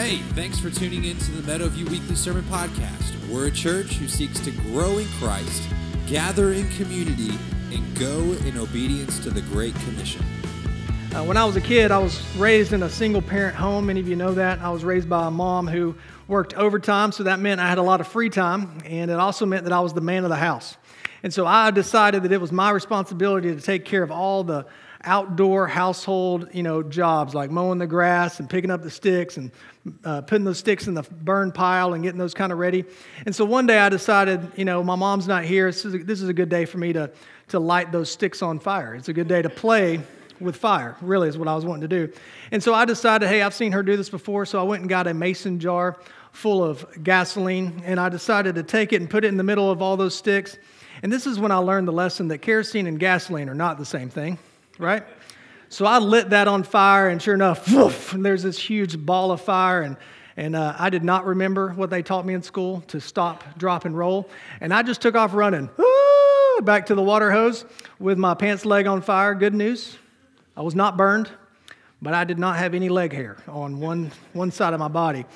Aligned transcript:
Hey, 0.00 0.18
thanks 0.18 0.60
for 0.60 0.70
tuning 0.70 1.06
in 1.06 1.16
to 1.16 1.30
the 1.32 1.52
Meadowview 1.52 1.90
Weekly 1.90 2.14
Sermon 2.14 2.44
Podcast. 2.44 3.28
We're 3.28 3.48
a 3.48 3.50
church 3.50 3.94
who 3.94 4.06
seeks 4.06 4.38
to 4.44 4.52
grow 4.52 4.98
in 4.98 5.08
Christ, 5.18 5.68
gather 6.06 6.52
in 6.52 6.68
community, 6.76 7.36
and 7.72 7.98
go 7.98 8.20
in 8.46 8.56
obedience 8.56 9.18
to 9.24 9.30
the 9.30 9.40
Great 9.40 9.74
Commission. 9.74 10.24
Uh, 11.12 11.24
when 11.24 11.36
I 11.36 11.44
was 11.44 11.56
a 11.56 11.60
kid, 11.60 11.90
I 11.90 11.98
was 11.98 12.22
raised 12.36 12.72
in 12.72 12.84
a 12.84 12.88
single 12.88 13.20
parent 13.20 13.56
home. 13.56 13.86
Many 13.86 13.98
of 13.98 14.06
you 14.06 14.14
know 14.14 14.34
that. 14.34 14.60
I 14.60 14.70
was 14.70 14.84
raised 14.84 15.08
by 15.08 15.26
a 15.26 15.32
mom 15.32 15.66
who 15.66 15.96
worked 16.28 16.54
overtime, 16.54 17.10
so 17.10 17.24
that 17.24 17.40
meant 17.40 17.60
I 17.60 17.68
had 17.68 17.78
a 17.78 17.82
lot 17.82 18.00
of 18.00 18.06
free 18.06 18.30
time, 18.30 18.78
and 18.84 19.10
it 19.10 19.18
also 19.18 19.46
meant 19.46 19.64
that 19.64 19.72
I 19.72 19.80
was 19.80 19.94
the 19.94 20.00
man 20.00 20.22
of 20.22 20.30
the 20.30 20.36
house. 20.36 20.76
And 21.24 21.34
so 21.34 21.44
I 21.44 21.72
decided 21.72 22.22
that 22.22 22.30
it 22.30 22.40
was 22.40 22.52
my 22.52 22.70
responsibility 22.70 23.52
to 23.52 23.60
take 23.60 23.84
care 23.84 24.04
of 24.04 24.12
all 24.12 24.44
the 24.44 24.64
outdoor 25.08 25.66
household, 25.66 26.50
you 26.52 26.62
know, 26.62 26.82
jobs 26.82 27.34
like 27.34 27.50
mowing 27.50 27.78
the 27.78 27.86
grass 27.86 28.40
and 28.40 28.48
picking 28.48 28.70
up 28.70 28.82
the 28.82 28.90
sticks 28.90 29.38
and 29.38 29.50
uh, 30.04 30.20
putting 30.20 30.44
those 30.44 30.58
sticks 30.58 30.86
in 30.86 30.92
the 30.92 31.02
burn 31.02 31.50
pile 31.50 31.94
and 31.94 32.04
getting 32.04 32.18
those 32.18 32.34
kind 32.34 32.52
of 32.52 32.58
ready. 32.58 32.84
And 33.24 33.34
so 33.34 33.46
one 33.46 33.66
day 33.66 33.78
I 33.78 33.88
decided, 33.88 34.52
you 34.54 34.66
know, 34.66 34.84
my 34.84 34.96
mom's 34.96 35.26
not 35.26 35.44
here. 35.44 35.66
This 35.66 35.86
is 35.86 35.94
a, 35.94 35.98
this 35.98 36.20
is 36.20 36.28
a 36.28 36.34
good 36.34 36.50
day 36.50 36.66
for 36.66 36.76
me 36.76 36.92
to, 36.92 37.10
to 37.48 37.58
light 37.58 37.90
those 37.90 38.10
sticks 38.10 38.42
on 38.42 38.58
fire. 38.58 38.94
It's 38.94 39.08
a 39.08 39.14
good 39.14 39.28
day 39.28 39.40
to 39.40 39.48
play 39.48 40.00
with 40.40 40.56
fire, 40.56 40.94
really, 41.00 41.28
is 41.28 41.38
what 41.38 41.48
I 41.48 41.54
was 41.54 41.64
wanting 41.64 41.88
to 41.88 42.06
do. 42.06 42.12
And 42.52 42.62
so 42.62 42.74
I 42.74 42.84
decided, 42.84 43.28
hey, 43.28 43.40
I've 43.40 43.54
seen 43.54 43.72
her 43.72 43.82
do 43.82 43.96
this 43.96 44.10
before. 44.10 44.44
So 44.44 44.60
I 44.60 44.62
went 44.62 44.82
and 44.82 44.90
got 44.90 45.06
a 45.06 45.14
mason 45.14 45.58
jar 45.58 45.98
full 46.32 46.62
of 46.62 46.86
gasoline 47.02 47.82
and 47.86 47.98
I 47.98 48.10
decided 48.10 48.56
to 48.56 48.62
take 48.62 48.92
it 48.92 49.00
and 49.00 49.08
put 49.08 49.24
it 49.24 49.28
in 49.28 49.38
the 49.38 49.42
middle 49.42 49.70
of 49.70 49.80
all 49.80 49.96
those 49.96 50.14
sticks. 50.14 50.58
And 51.02 51.10
this 51.10 51.26
is 51.26 51.40
when 51.40 51.50
I 51.50 51.56
learned 51.56 51.88
the 51.88 51.92
lesson 51.92 52.28
that 52.28 52.38
kerosene 52.38 52.86
and 52.86 53.00
gasoline 53.00 53.48
are 53.48 53.54
not 53.54 53.78
the 53.78 53.86
same 53.86 54.10
thing 54.10 54.38
right? 54.78 55.04
So 55.68 55.84
I 55.84 55.98
lit 55.98 56.30
that 56.30 56.48
on 56.48 56.62
fire, 56.62 57.08
and 57.08 57.20
sure 57.20 57.34
enough, 57.34 57.70
woof, 57.72 58.14
and 58.14 58.24
there's 58.24 58.42
this 58.42 58.58
huge 58.58 58.98
ball 58.98 59.32
of 59.32 59.40
fire. 59.40 59.82
And, 59.82 59.96
and 60.36 60.56
uh, 60.56 60.74
I 60.78 60.88
did 60.88 61.04
not 61.04 61.26
remember 61.26 61.70
what 61.70 61.90
they 61.90 62.02
taught 62.02 62.24
me 62.24 62.32
in 62.32 62.42
school 62.42 62.80
to 62.88 63.00
stop, 63.00 63.44
drop, 63.58 63.84
and 63.84 63.96
roll. 63.96 64.30
And 64.60 64.72
I 64.72 64.82
just 64.82 65.02
took 65.02 65.14
off 65.14 65.34
running 65.34 65.68
ah, 65.78 66.60
back 66.62 66.86
to 66.86 66.94
the 66.94 67.02
water 67.02 67.30
hose 67.30 67.66
with 67.98 68.16
my 68.16 68.34
pants 68.34 68.64
leg 68.64 68.86
on 68.86 69.02
fire. 69.02 69.34
Good 69.34 69.54
news, 69.54 69.98
I 70.56 70.62
was 70.62 70.74
not 70.74 70.96
burned, 70.96 71.30
but 72.00 72.14
I 72.14 72.24
did 72.24 72.38
not 72.38 72.56
have 72.56 72.74
any 72.74 72.88
leg 72.88 73.12
hair 73.12 73.36
on 73.46 73.78
one, 73.78 74.10
one 74.32 74.50
side 74.50 74.72
of 74.72 74.80
my 74.80 74.88
body. 74.88 75.26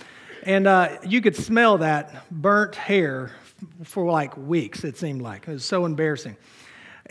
And 0.45 0.67
uh, 0.67 0.97
you 1.07 1.21
could 1.21 1.37
smell 1.37 1.79
that 1.79 2.29
burnt 2.31 2.75
hair 2.75 3.33
for 3.85 4.11
like 4.11 4.37
weeks, 4.37 4.83
it 4.83 4.97
seemed 4.97 5.23
like. 5.23 5.47
It 5.47 5.53
was 5.53 5.65
so 5.65 5.85
embarrassing. 5.85 6.37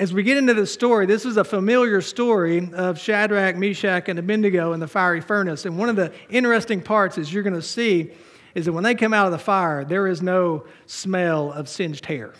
As 0.01 0.11
we 0.11 0.23
get 0.23 0.37
into 0.37 0.55
the 0.55 0.65
story, 0.65 1.05
this 1.05 1.27
is 1.27 1.37
a 1.37 1.43
familiar 1.43 2.01
story 2.01 2.71
of 2.73 2.97
Shadrach, 2.97 3.55
Meshach, 3.55 4.09
and 4.09 4.17
Abednego 4.17 4.73
in 4.73 4.79
the 4.79 4.87
fiery 4.87 5.21
furnace. 5.21 5.67
And 5.67 5.77
one 5.77 5.89
of 5.89 5.95
the 5.95 6.11
interesting 6.27 6.81
parts 6.81 7.19
is 7.19 7.31
you're 7.31 7.43
going 7.43 7.53
to 7.53 7.61
see 7.61 8.09
is 8.55 8.65
that 8.65 8.73
when 8.73 8.83
they 8.83 8.95
come 8.95 9.13
out 9.13 9.27
of 9.27 9.31
the 9.31 9.37
fire, 9.37 9.85
there 9.85 10.07
is 10.07 10.23
no 10.23 10.65
smell 10.87 11.51
of 11.51 11.69
singed 11.69 12.07
hair. 12.07 12.33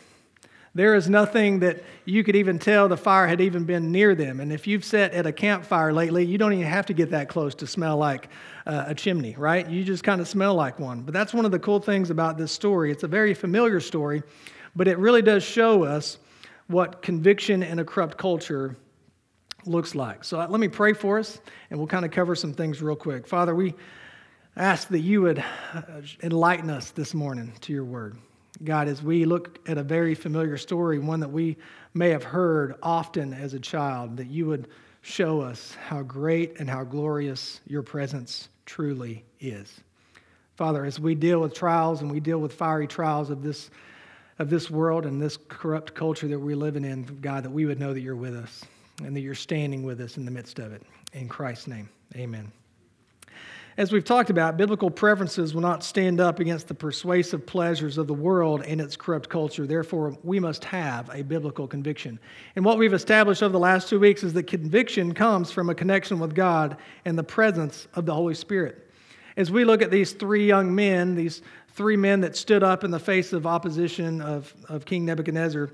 There 0.74 0.96
is 0.96 1.08
nothing 1.08 1.60
that 1.60 1.84
you 2.04 2.24
could 2.24 2.36
even 2.36 2.58
tell 2.58 2.90
the 2.90 2.98
fire 2.98 3.28
had 3.28 3.42
even 3.42 3.66
been 3.66 3.92
near 3.92 4.16
them. 4.16 4.40
And 4.40 4.52
if 4.52 4.66
you've 4.66 4.84
sat 4.84 5.14
at 5.14 5.28
a 5.28 5.32
campfire 5.32 5.94
lately, 5.94 6.26
you 6.26 6.40
don't 6.40 6.54
even 6.54 6.66
have 6.66 6.88
to 6.88 6.94
get 6.94 7.12
that 7.12 7.30
close 7.30 7.54
to 7.54 7.68
smell 7.68 7.96
like 7.96 8.30
uh, 8.66 8.86
a 8.88 8.96
chimney, 8.96 9.36
right? 9.38 9.70
You 9.70 9.84
just 9.84 10.04
kind 10.04 10.20
of 10.20 10.28
smell 10.28 10.56
like 10.56 10.80
one. 10.80 11.04
But 11.04 11.14
that's 11.14 11.32
one 11.32 11.46
of 11.46 11.52
the 11.52 11.60
cool 11.60 11.80
things 11.80 12.10
about 12.10 12.40
this 12.40 12.52
story. 12.52 12.92
It's 12.92 13.04
a 13.04 13.08
very 13.08 13.36
familiar 13.36 13.80
story, 13.80 14.24
but 14.76 14.88
it 14.88 14.98
really 14.98 15.22
does 15.22 15.44
show 15.44 15.84
us 15.84 16.18
what 16.72 17.02
conviction 17.02 17.64
in 17.64 17.80
a 17.80 17.86
corrupt 17.86 18.18
culture 18.18 18.78
looks 19.66 19.94
like. 19.94 20.24
So 20.24 20.40
uh, 20.40 20.48
let 20.48 20.60
me 20.60 20.68
pray 20.68 20.94
for 20.94 21.20
us, 21.20 21.40
and 21.70 21.80
we'll 21.80 21.88
kind 21.88 22.06
of 22.06 22.12
cover 22.12 22.36
some 22.36 22.54
things 22.54 22.82
real 22.82 22.96
quick. 22.96 23.28
Father, 23.28 23.54
we 23.54 23.76
ask 24.56 24.88
that 24.90 25.00
you 25.00 25.22
would 25.22 25.40
uh, 25.74 25.82
enlighten 26.24 26.70
us 26.70 26.92
this 26.92 27.14
morning 27.14 27.54
to 27.62 27.74
your 27.74 27.86
word. 27.86 28.18
God, 28.64 28.88
as 28.88 29.02
we 29.02 29.26
look 29.26 29.60
at 29.70 29.78
a 29.78 29.84
very 29.84 30.14
familiar 30.14 30.58
story, 30.58 31.00
one 31.00 31.20
that 31.20 31.32
we 31.32 31.58
may 31.94 32.10
have 32.10 32.24
heard 32.24 32.76
often 32.82 33.34
as 33.34 33.54
a 33.54 33.60
child, 33.60 34.18
that 34.18 34.28
you 34.28 34.46
would 34.46 34.68
show 35.02 35.42
us 35.42 35.76
how 35.88 36.02
great 36.04 36.60
and 36.60 36.70
how 36.70 36.84
glorious 36.84 37.62
your 37.66 37.82
presence 37.82 38.50
truly 38.66 39.24
is. 39.40 39.82
Father, 40.56 40.86
as 40.86 41.00
we 41.00 41.16
deal 41.16 41.40
with 41.40 41.54
trials 41.54 42.02
and 42.02 42.12
we 42.12 42.20
deal 42.20 42.38
with 42.38 42.54
fiery 42.54 42.88
trials 42.88 43.30
of 43.30 43.42
this 43.42 43.72
of 44.42 44.50
this 44.50 44.72
world 44.72 45.06
and 45.06 45.22
this 45.22 45.38
corrupt 45.48 45.94
culture 45.94 46.28
that 46.28 46.40
we're 46.40 46.56
living 46.56 46.84
in, 46.84 47.04
God, 47.22 47.44
that 47.44 47.52
we 47.52 47.68
would 47.68 47.80
know 47.80 47.94
that 47.94 48.02
you're 48.02 48.16
with 48.16 48.36
us 48.36 48.66
and 49.04 49.16
that 49.16 49.22
you're 49.22 49.36
standing 49.36 49.84
with 49.84 50.02
us 50.02 50.18
in 50.18 50.26
the 50.26 50.32
midst 50.32 50.58
of 50.58 50.74
it. 50.74 50.82
In 51.14 51.30
Christ's 51.30 51.68
name, 51.68 51.88
amen. 52.16 52.52
As 53.78 53.92
we've 53.92 54.04
talked 54.04 54.32
about, 54.32 54.58
biblical 54.58 54.90
preferences 54.90 55.54
will 55.54 55.62
not 55.62 55.84
stand 55.84 56.20
up 56.20 56.40
against 56.40 56.68
the 56.68 56.74
persuasive 56.74 57.46
pleasures 57.46 58.00
of 58.00 58.08
the 58.08 58.14
world 58.16 58.64
and 58.64 58.82
its 58.82 58.98
corrupt 58.98 59.30
culture. 59.30 59.68
Therefore, 59.68 60.18
we 60.24 60.40
must 60.40 60.66
have 60.66 61.10
a 61.14 61.22
biblical 61.22 61.68
conviction. 61.68 62.20
And 62.56 62.66
what 62.66 62.80
we've 62.80 62.94
established 62.94 63.44
over 63.44 63.52
the 63.52 63.60
last 63.60 63.90
two 63.90 64.00
weeks 64.00 64.24
is 64.24 64.34
that 64.34 64.44
conviction 64.44 65.14
comes 65.14 65.52
from 65.52 65.70
a 65.70 65.76
connection 65.76 66.20
with 66.20 66.34
God 66.34 66.78
and 67.06 67.18
the 67.18 67.24
presence 67.24 67.88
of 67.94 68.06
the 68.08 68.14
Holy 68.14 68.34
Spirit. 68.34 68.88
As 69.38 69.50
we 69.50 69.64
look 69.64 69.82
at 69.82 69.92
these 69.92 70.12
three 70.12 70.46
young 70.46 70.76
men, 70.76 71.16
these 71.16 71.42
three 71.74 71.98
men 71.98 72.22
that 72.22 72.36
stood 72.36 72.64
up 72.64 72.84
in 72.84 72.92
the 72.92 73.00
face 73.00 73.34
of 73.34 73.48
opposition 73.48 74.22
of, 74.22 74.54
of 74.68 74.86
King 74.86 75.06
Nebuchadnezzar. 75.06 75.70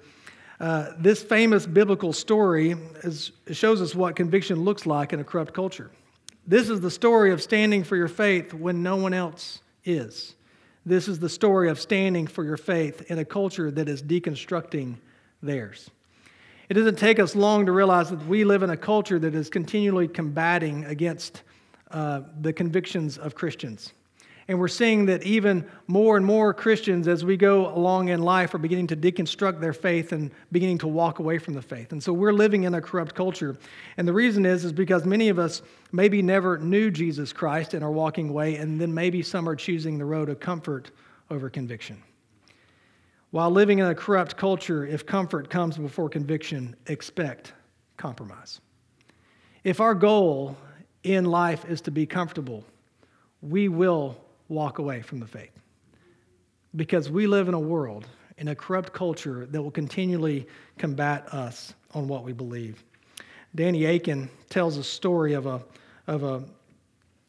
Uh, 0.60 0.90
this 0.98 1.22
famous 1.22 1.66
biblical 1.66 2.14
story 2.14 2.76
is, 3.04 3.32
shows 3.52 3.82
us 3.82 3.94
what 3.94 4.16
conviction 4.16 4.64
looks 4.64 4.86
like 4.86 5.14
in 5.14 5.20
a 5.20 5.24
corrupt 5.24 5.54
culture. 5.54 5.92
This 6.48 6.70
is 6.70 6.82
the 6.82 6.90
story 6.92 7.32
of 7.32 7.42
standing 7.42 7.84
for 7.84 7.96
your 7.96 8.08
faith 8.08 8.54
when 8.54 8.82
no 8.82 8.96
one 8.96 9.14
else 9.14 9.60
is. 9.84 10.36
This 10.86 11.08
is 11.08 11.20
the 11.20 11.30
story 11.30 11.70
of 11.70 11.80
standing 11.80 12.28
for 12.28 12.44
your 12.44 12.58
faith 12.58 13.12
in 13.12 13.20
a 13.20 13.26
culture 13.26 13.70
that 13.72 13.90
is 13.90 14.02
deconstructing 14.02 14.96
theirs. 15.44 15.92
It 16.70 16.74
doesn't 16.74 16.98
take 16.98 17.20
us 17.20 17.36
long 17.36 17.66
to 17.66 17.72
realize 17.72 18.10
that 18.10 18.26
we 18.26 18.44
live 18.44 18.64
in 18.64 18.70
a 18.70 18.78
culture 18.78 19.20
that 19.20 19.36
is 19.36 19.50
continually 19.50 20.08
combating 20.08 20.86
against 20.86 21.44
uh, 21.92 22.22
the 22.42 22.54
convictions 22.54 23.18
of 23.18 23.36
Christians. 23.36 23.94
And 24.50 24.60
we're 24.60 24.70
seeing 24.70 25.08
that 25.08 25.24
even 25.24 25.70
more 25.88 26.16
and 26.16 26.26
more 26.26 26.54
Christians, 26.54 27.10
as 27.10 27.26
we 27.26 27.36
go 27.36 27.68
along 27.76 28.08
in 28.08 28.22
life, 28.22 28.54
are 28.54 28.60
beginning 28.60 28.88
to 28.88 28.96
deconstruct 28.96 29.60
their 29.60 29.74
faith 29.74 30.14
and 30.14 30.32
beginning 30.54 30.78
to 30.80 30.88
walk 30.88 31.20
away 31.20 31.38
from 31.38 31.54
the 31.54 31.62
faith. 31.62 31.92
And 31.92 32.02
so 32.02 32.14
we're 32.14 32.32
living 32.32 32.64
in 32.64 32.74
a 32.74 32.82
corrupt 32.82 33.14
culture. 33.14 33.58
And 33.98 34.08
the 34.08 34.14
reason 34.14 34.46
is, 34.46 34.64
is 34.64 34.72
because 34.72 35.04
many 35.04 35.28
of 35.28 35.38
us 35.38 35.62
maybe 35.92 36.22
never 36.22 36.58
knew 36.58 36.90
Jesus 36.90 37.34
Christ 37.34 37.74
and 37.74 37.84
are 37.84 37.92
walking 37.92 38.30
away, 38.30 38.56
and 38.56 38.80
then 38.80 38.94
maybe 38.94 39.22
some 39.22 39.50
are 39.50 39.56
choosing 39.56 39.98
the 39.98 40.06
road 40.06 40.30
of 40.30 40.40
comfort 40.40 40.92
over 41.30 41.50
conviction. 41.50 42.02
While 43.32 43.52
living 43.52 43.80
in 43.80 43.88
a 43.88 43.96
corrupt 43.96 44.38
culture, 44.38 44.86
if 44.86 45.06
comfort 45.06 45.50
comes 45.50 45.78
before 45.78 46.08
conviction, 46.08 46.74
expect 46.88 47.52
compromise. 47.98 48.62
If 49.66 49.82
our 49.82 49.94
goal 49.94 50.56
in 51.04 51.26
life 51.26 51.66
is 51.66 51.82
to 51.82 51.92
be 51.92 52.06
comfortable, 52.06 52.64
we 53.42 53.68
will 53.68 54.16
walk 54.50 54.80
away 54.80 55.02
from 55.02 55.20
the 55.20 55.28
faith. 55.28 55.52
Because 56.76 57.10
we 57.10 57.28
live 57.28 57.48
in 57.48 57.54
a 57.54 57.60
world, 57.60 58.08
in 58.38 58.50
a 58.50 58.56
corrupt 58.56 58.94
culture 58.94 59.46
that 59.48 59.62
will 59.62 59.72
continually 59.72 60.48
combat 60.78 61.28
us 61.34 61.74
on 61.94 62.08
what 62.08 62.24
we 62.24 62.34
believe. 62.34 62.84
Danny 63.56 63.86
Akin 63.86 64.30
tells 64.50 64.78
a 64.78 64.84
story 64.84 65.34
of 65.34 65.46
a, 65.46 65.62
of 66.06 66.24
a 66.24 66.44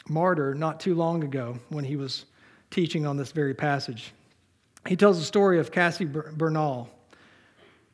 martyr 0.08 0.54
not 0.54 0.80
too 0.80 0.94
long 0.94 1.24
ago 1.24 1.58
when 1.70 1.84
he 1.84 1.96
was 1.96 2.26
teaching 2.70 3.06
on 3.06 3.16
this 3.16 3.32
very 3.32 3.54
passage. 3.54 4.12
He 4.86 4.96
tells 4.96 5.18
the 5.18 5.24
story 5.24 5.58
of 5.58 5.70
Cassie 5.70 6.06
Bernall. 6.06 6.88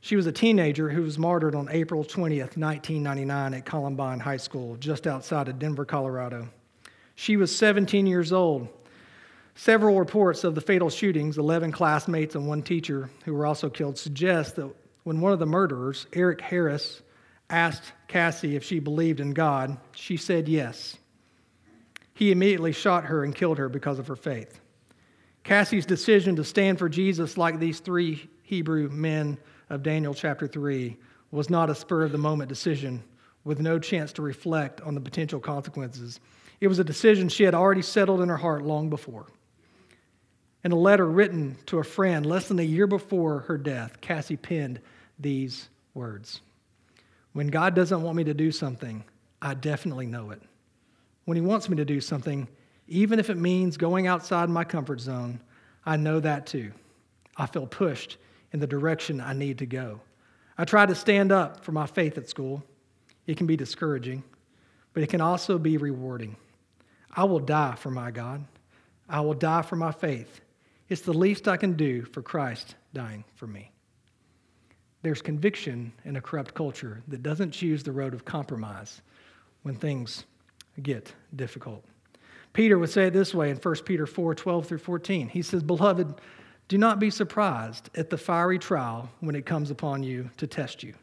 She 0.01 0.17
was 0.17 0.27
a 0.27 0.33
teenager 0.33 0.91
who 0.91 1.03
was 1.03 1.19
martyred 1.19 1.55
on 1.55 1.69
April 1.71 2.05
20th, 2.05 2.59
1999, 2.59 3.55
at 3.55 3.65
Columbine 3.65 4.21
High 4.21 4.37
School, 4.37 4.77
just 4.77 5.07
outside 5.07 5.49
of 5.49 5.59
Denver, 5.59 5.85
Colorado. 5.85 6.49
She 7.15 7.37
was 7.37 7.55
17 7.57 8.07
years 8.07 8.33
old 8.33 8.69
Several 9.57 9.99
reports 9.99 10.43
of 10.43 10.55
the 10.55 10.61
fatal 10.61 10.91
shootings, 10.91 11.39
11 11.39 11.73
classmates 11.73 12.35
and 12.35 12.47
one 12.47 12.63
teacher 12.63 13.09
who 13.25 13.35
were 13.35 13.47
also 13.47 13.71
killed, 13.71 13.97
suggest 13.97 14.57
that 14.57 14.71
when 15.05 15.21
one 15.21 15.33
of 15.33 15.39
the 15.39 15.47
murderers, 15.47 16.07
Eric 16.13 16.41
Harris, 16.41 17.03
asked 17.49 17.93
Cassie 18.09 18.57
if 18.57 18.65
she 18.65 18.81
believed 18.81 19.21
in 19.21 19.33
God, 19.33 19.77
she 19.93 20.17
said 20.17 20.49
yes. 20.49 20.97
He 22.15 22.33
immediately 22.33 22.73
shot 22.73 23.05
her 23.05 23.23
and 23.23 23.35
killed 23.35 23.59
her 23.59 23.69
because 23.69 23.99
of 23.99 24.09
her 24.09 24.17
faith. 24.17 24.61
Cassie's 25.45 25.87
decision 25.87 26.37
to 26.37 26.45
stand 26.45 26.79
for 26.79 26.89
Jesus, 26.89 27.37
like 27.37 27.59
these 27.59 27.81
three 27.81 28.29
Hebrew 28.43 28.89
men 28.89 29.39
of 29.71 29.83
Daniel 29.83 30.15
chapter 30.15 30.47
3, 30.47 30.97
was 31.31 31.51
not 31.51 31.71
a 31.71 31.75
spur 31.75 32.05
of 32.05 32.13
the 32.13 32.19
moment 32.19 32.49
decision 32.49 33.03
with 33.45 33.61
no 33.61 33.79
chance 33.79 34.13
to 34.15 34.23
reflect 34.23 34.81
on 34.81 34.95
the 34.95 35.01
potential 35.01 35.39
consequences. 35.39 36.19
It 36.61 36.69
was 36.69 36.79
a 36.79 36.85
decision 36.85 37.29
she 37.29 37.45
had 37.45 37.55
already 37.55 37.83
settled 37.83 38.21
in 38.21 38.29
her 38.29 38.37
heart 38.37 38.65
long 38.65 38.89
before. 38.89 39.27
In 40.65 40.73
a 40.73 40.77
letter 40.77 41.07
written 41.07 41.59
to 41.67 41.79
a 41.79 41.85
friend 41.85 42.25
less 42.25 42.49
than 42.49 42.59
a 42.59 42.63
year 42.63 42.87
before 42.87 43.41
her 43.41 43.59
death, 43.59 44.01
Cassie 44.01 44.37
penned 44.37 44.81
these 45.19 45.69
words 45.93 46.41
When 47.35 47.49
God 47.49 47.75
doesn't 47.75 48.03
want 48.03 48.17
me 48.17 48.25
to 48.25 48.35
do 48.35 48.51
something, 48.51 49.05
I 49.43 49.55
definitely 49.55 50.07
know 50.07 50.31
it. 50.31 50.41
When 51.27 51.37
He 51.37 51.43
wants 51.43 51.69
me 51.69 51.77
to 51.77 51.85
do 51.85 52.01
something, 52.01 52.49
Even 52.89 53.19
if 53.19 53.31
it 53.31 53.37
means 53.37 53.77
going 53.77 54.07
outside 54.07 54.49
my 54.49 54.65
comfort 54.65 55.01
zone, 55.01 55.41
I 55.87 55.97
know 55.97 56.21
that 56.21 56.47
too. 56.47 56.73
I 57.37 57.47
feel 57.47 57.67
pushed 57.67 58.17
in 58.53 58.61
the 58.61 58.67
direction 58.67 59.21
I 59.21 59.33
need 59.33 59.59
to 59.59 59.67
go. 59.67 60.01
I 60.57 60.65
try 60.65 60.87
to 60.87 60.95
stand 60.95 61.33
up 61.33 61.65
for 61.65 61.73
my 61.73 61.87
faith 61.87 62.17
at 62.17 62.29
school. 62.29 62.63
It 63.27 63.37
can 63.37 63.47
be 63.47 63.57
discouraging, 63.57 64.23
but 64.93 65.03
it 65.03 65.09
can 65.09 65.21
also 65.21 65.59
be 65.59 65.77
rewarding. 65.77 66.37
I 67.15 67.25
will 67.25 67.41
die 67.41 67.75
for 67.75 67.91
my 67.91 68.11
God. 68.11 68.45
I 69.09 69.21
will 69.21 69.35
die 69.35 69.63
for 69.63 69.77
my 69.77 69.93
faith. 69.93 70.41
It's 70.89 71.03
the 71.03 71.13
least 71.13 71.49
I 71.49 71.57
can 71.57 71.75
do 71.75 72.03
for 72.03 72.23
Christ 72.23 72.75
dying 72.93 73.25
for 73.35 73.47
me. 73.47 73.71
There's 75.03 75.23
conviction 75.23 75.93
in 76.05 76.17
a 76.17 76.21
corrupt 76.21 76.55
culture 76.55 77.03
that 77.09 77.23
doesn't 77.23 77.51
choose 77.51 77.83
the 77.83 77.93
road 77.93 78.15
of 78.15 78.25
compromise 78.25 79.03
when 79.63 79.75
things 79.75 80.25
get 80.83 81.13
difficult. 81.37 81.85
Peter 82.53 82.79
would 82.79 82.91
say 82.91 83.07
it 83.07 83.13
this 83.13 83.35
way 83.35 83.51
in 83.51 83.57
1 83.57 83.75
Peter 83.85 84.07
4 84.07 84.35
12 84.35 84.67
through 84.67 84.79
14. 84.79 85.29
He 85.29 85.43
says, 85.43 85.63
Beloved, 85.63 86.21
do 86.69 86.79
not 86.79 86.99
be 86.99 87.11
surprised 87.11 87.91
at 87.97 88.11
the 88.11 88.17
fiery 88.17 88.59
trial 88.59 89.11
when 89.21 89.35
it 89.35 89.45
comes 89.45 89.71
upon 89.71 90.03
you 90.03 90.31
to 90.39 90.47
test 90.47 90.83
you, 90.83 90.95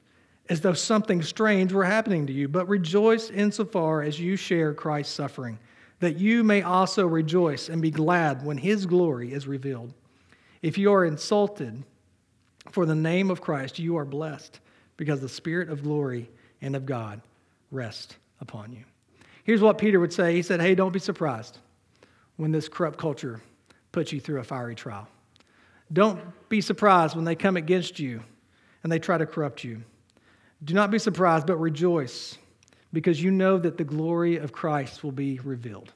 as 0.49 0.61
though 0.61 0.73
something 0.73 1.21
strange 1.21 1.71
were 1.73 1.83
happening 1.83 2.25
to 2.27 2.33
you, 2.33 2.47
but 2.47 2.67
rejoice 2.67 3.29
insofar 3.29 4.01
as 4.01 4.19
you 4.19 4.35
share 4.35 4.73
Christ's 4.73 5.13
suffering, 5.13 5.59
that 6.01 6.19
you 6.19 6.43
may 6.43 6.63
also 6.63 7.05
rejoice 7.07 7.69
and 7.69 7.81
be 7.81 7.91
glad 7.91 8.43
when 8.43 8.57
his 8.57 8.85
glory 8.85 9.31
is 9.31 9.47
revealed. 9.47 9.93
If 10.61 10.77
you 10.77 10.91
are 10.91 11.05
insulted 11.05 11.83
for 12.71 12.85
the 12.85 12.95
name 12.95 13.31
of 13.31 13.41
Christ, 13.41 13.79
you 13.79 13.97
are 13.97 14.05
blessed, 14.05 14.59
because 14.97 15.21
the 15.21 15.29
Spirit 15.29 15.69
of 15.69 15.83
glory 15.83 16.29
and 16.61 16.75
of 16.75 16.85
God 16.85 17.21
rests 17.71 18.15
upon 18.39 18.73
you. 18.73 18.83
Here's 19.43 19.61
what 19.61 19.77
Peter 19.77 19.99
would 19.99 20.13
say 20.13 20.35
He 20.35 20.41
said, 20.41 20.59
Hey, 20.59 20.75
don't 20.75 20.91
be 20.91 20.99
surprised 20.99 21.59
when 22.35 22.51
this 22.51 22.67
corrupt 22.67 22.99
culture 22.99 23.39
puts 23.91 24.11
you 24.11 24.19
through 24.19 24.39
a 24.39 24.43
fiery 24.43 24.75
trial. 24.75 25.07
Don't 25.93 26.19
be 26.49 26.61
surprised 26.61 27.15
when 27.15 27.25
they 27.25 27.35
come 27.35 27.57
against 27.57 27.99
you 27.99 28.23
and 28.83 28.91
they 28.91 28.99
try 28.99 29.17
to 29.17 29.25
corrupt 29.25 29.63
you. 29.63 29.83
Do 30.63 30.73
not 30.73 30.89
be 30.89 30.99
surprised, 30.99 31.45
but 31.45 31.57
rejoice 31.57 32.37
because 32.93 33.21
you 33.21 33.31
know 33.31 33.57
that 33.57 33.77
the 33.77 33.83
glory 33.83 34.37
of 34.37 34.51
Christ 34.51 35.03
will 35.03 35.11
be 35.11 35.39
revealed 35.39 35.93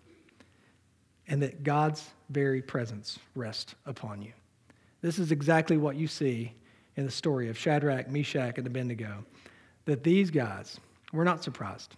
and 1.27 1.41
that 1.41 1.63
God's 1.63 2.09
very 2.29 2.61
presence 2.61 3.19
rests 3.35 3.75
upon 3.85 4.21
you. 4.21 4.31
This 5.01 5.19
is 5.19 5.31
exactly 5.31 5.77
what 5.77 5.95
you 5.95 6.07
see 6.07 6.53
in 6.95 7.05
the 7.05 7.11
story 7.11 7.49
of 7.49 7.57
Shadrach, 7.57 8.09
Meshach, 8.09 8.57
and 8.57 8.67
Abednego. 8.67 9.25
That 9.85 10.03
these 10.03 10.31
guys 10.31 10.79
were 11.13 11.23
not 11.23 11.43
surprised, 11.43 11.95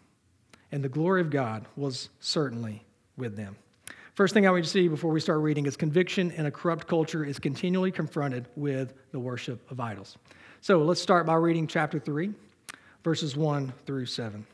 and 0.71 0.83
the 0.83 0.89
glory 0.89 1.21
of 1.21 1.29
God 1.29 1.65
was 1.75 2.09
certainly 2.19 2.83
with 3.15 3.35
them. 3.35 3.55
First 4.13 4.33
thing 4.33 4.47
I 4.47 4.49
want 4.49 4.61
you 4.61 4.63
to 4.63 4.69
see 4.69 4.87
before 4.87 5.11
we 5.11 5.19
start 5.19 5.39
reading 5.41 5.67
is 5.67 5.77
conviction 5.77 6.31
in 6.31 6.47
a 6.47 6.51
corrupt 6.51 6.87
culture 6.87 7.23
is 7.23 7.37
continually 7.37 7.91
confronted 7.91 8.47
with 8.55 8.93
the 9.11 9.19
worship 9.19 9.69
of 9.71 9.79
idols. 9.79 10.17
So 10.61 10.79
let's 10.79 11.01
start 11.01 11.25
by 11.25 11.35
reading 11.35 11.67
chapter 11.67 11.99
3, 11.99 12.33
verses 13.03 13.37
1 13.37 13.71
through 13.85 14.07
7. 14.07 14.45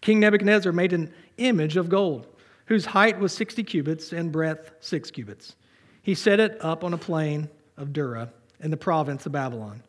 King 0.00 0.20
Nebuchadnezzar 0.20 0.72
made 0.72 0.92
an 0.92 1.12
image 1.36 1.76
of 1.76 1.88
gold, 1.88 2.26
whose 2.66 2.86
height 2.86 3.18
was 3.18 3.32
60 3.32 3.64
cubits 3.64 4.12
and 4.12 4.32
breadth 4.32 4.72
6 4.80 5.10
cubits. 5.10 5.56
He 6.02 6.14
set 6.14 6.40
it 6.40 6.56
up 6.60 6.84
on 6.84 6.92
a 6.92 6.98
plain 6.98 7.48
of 7.76 7.92
Dura 7.92 8.32
in 8.60 8.70
the 8.70 8.76
province 8.76 9.26
of 9.26 9.32
Babylon. 9.32 9.82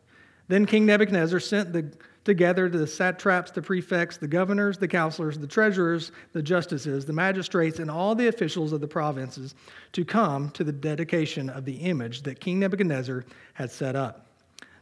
Then 0.48 0.66
King 0.66 0.86
Nebuchadnezzar 0.86 1.40
sent 1.40 1.72
the 1.72 1.92
together 2.28 2.68
the 2.68 2.86
satraps, 2.86 3.50
the 3.50 3.62
prefects, 3.62 4.18
the 4.18 4.28
governors, 4.28 4.76
the 4.76 4.86
counselors, 4.86 5.38
the 5.38 5.46
treasurers, 5.46 6.12
the 6.34 6.42
justices, 6.42 7.06
the 7.06 7.12
magistrates, 7.12 7.78
and 7.78 7.90
all 7.90 8.14
the 8.14 8.28
officials 8.28 8.74
of 8.74 8.82
the 8.82 8.86
provinces 8.86 9.54
to 9.92 10.04
come 10.04 10.50
to 10.50 10.62
the 10.62 10.70
dedication 10.70 11.48
of 11.48 11.64
the 11.64 11.76
image 11.76 12.22
that 12.24 12.38
King 12.38 12.58
Nebuchadnezzar 12.58 13.24
had 13.54 13.70
set 13.70 13.96
up. 13.96 14.27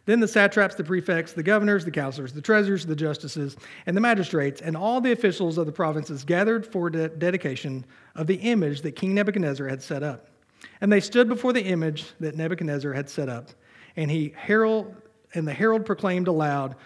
Then 0.06 0.20
the 0.20 0.28
satraps, 0.28 0.76
the 0.76 0.84
prefects, 0.84 1.32
the 1.32 1.42
governors, 1.42 1.84
the 1.84 1.90
counselors, 1.90 2.32
the 2.32 2.40
treasurers, 2.40 2.86
the 2.86 2.96
justices, 2.96 3.56
and 3.86 3.96
the 3.96 4.00
magistrates, 4.00 4.60
and 4.60 4.76
all 4.76 5.00
the 5.00 5.12
officials 5.12 5.58
of 5.58 5.66
the 5.66 5.72
provinces 5.72 6.24
gathered 6.24 6.64
for 6.64 6.90
the 6.90 7.08
dedication 7.08 7.84
of 8.14 8.28
the 8.28 8.36
image 8.36 8.82
that 8.82 8.92
King 8.92 9.14
Nebuchadnezzar 9.14 9.68
had 9.68 9.82
set 9.82 10.02
up. 10.02 10.28
And 10.80 10.92
they 10.92 11.00
stood 11.00 11.28
before 11.28 11.52
the 11.52 11.64
image 11.64 12.06
that 12.20 12.36
Nebuchadnezzar 12.36 12.92
had 12.92 13.10
set 13.10 13.28
up, 13.28 13.50
and 13.96 14.10
he 14.10 14.32
herald 14.36 14.94
and 15.34 15.46
the 15.46 15.52
herald 15.52 15.84
proclaimed 15.84 16.28
aloud, 16.28 16.76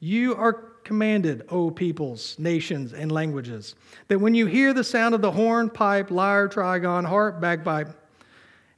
you 0.00 0.34
are 0.34 0.52
commanded, 0.84 1.44
O 1.50 1.70
peoples, 1.70 2.36
nations, 2.38 2.92
and 2.92 3.12
languages, 3.12 3.74
that 4.08 4.18
when 4.18 4.34
you 4.34 4.46
hear 4.46 4.72
the 4.72 4.82
sound 4.82 5.14
of 5.14 5.20
the 5.20 5.30
horn, 5.30 5.68
pipe, 5.68 6.10
lyre, 6.10 6.48
trigon, 6.48 7.04
harp, 7.04 7.40
bagpipe, 7.40 7.88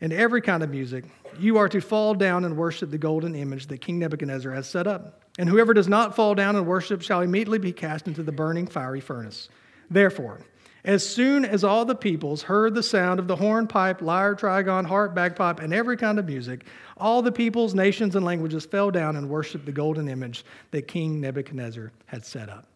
and 0.00 0.12
every 0.12 0.42
kind 0.42 0.62
of 0.62 0.70
music, 0.70 1.04
you 1.40 1.58
are 1.58 1.68
to 1.68 1.80
fall 1.80 2.14
down 2.14 2.44
and 2.44 2.56
worship 2.56 2.90
the 2.90 2.98
golden 2.98 3.34
image 3.34 3.66
that 3.68 3.80
King 3.80 3.98
Nebuchadnezzar 3.98 4.52
has 4.52 4.68
set 4.68 4.86
up. 4.86 5.22
And 5.38 5.48
whoever 5.48 5.72
does 5.72 5.88
not 5.88 6.14
fall 6.14 6.34
down 6.34 6.56
and 6.56 6.66
worship 6.66 7.02
shall 7.02 7.22
immediately 7.22 7.58
be 7.58 7.72
cast 7.72 8.06
into 8.06 8.22
the 8.22 8.32
burning 8.32 8.66
fiery 8.66 9.00
furnace. 9.00 9.48
Therefore, 9.90 10.40
as 10.84 11.08
soon 11.08 11.44
as 11.44 11.62
all 11.62 11.84
the 11.84 11.94
peoples 11.94 12.42
heard 12.42 12.74
the 12.74 12.82
sound 12.82 13.20
of 13.20 13.28
the 13.28 13.36
horn, 13.36 13.68
pipe, 13.68 14.02
lyre, 14.02 14.34
trigon, 14.34 14.84
harp, 14.84 15.14
bagpipe, 15.14 15.60
and 15.60 15.72
every 15.72 15.96
kind 15.96 16.18
of 16.18 16.26
music, 16.26 16.66
all 16.96 17.22
the 17.22 17.30
peoples, 17.30 17.72
nations, 17.72 18.16
and 18.16 18.24
languages 18.24 18.66
fell 18.66 18.90
down 18.90 19.16
and 19.16 19.28
worshiped 19.28 19.64
the 19.64 19.72
golden 19.72 20.08
image 20.08 20.44
that 20.72 20.88
King 20.88 21.20
Nebuchadnezzar 21.20 21.92
had 22.06 22.26
set 22.26 22.48
up. 22.48 22.66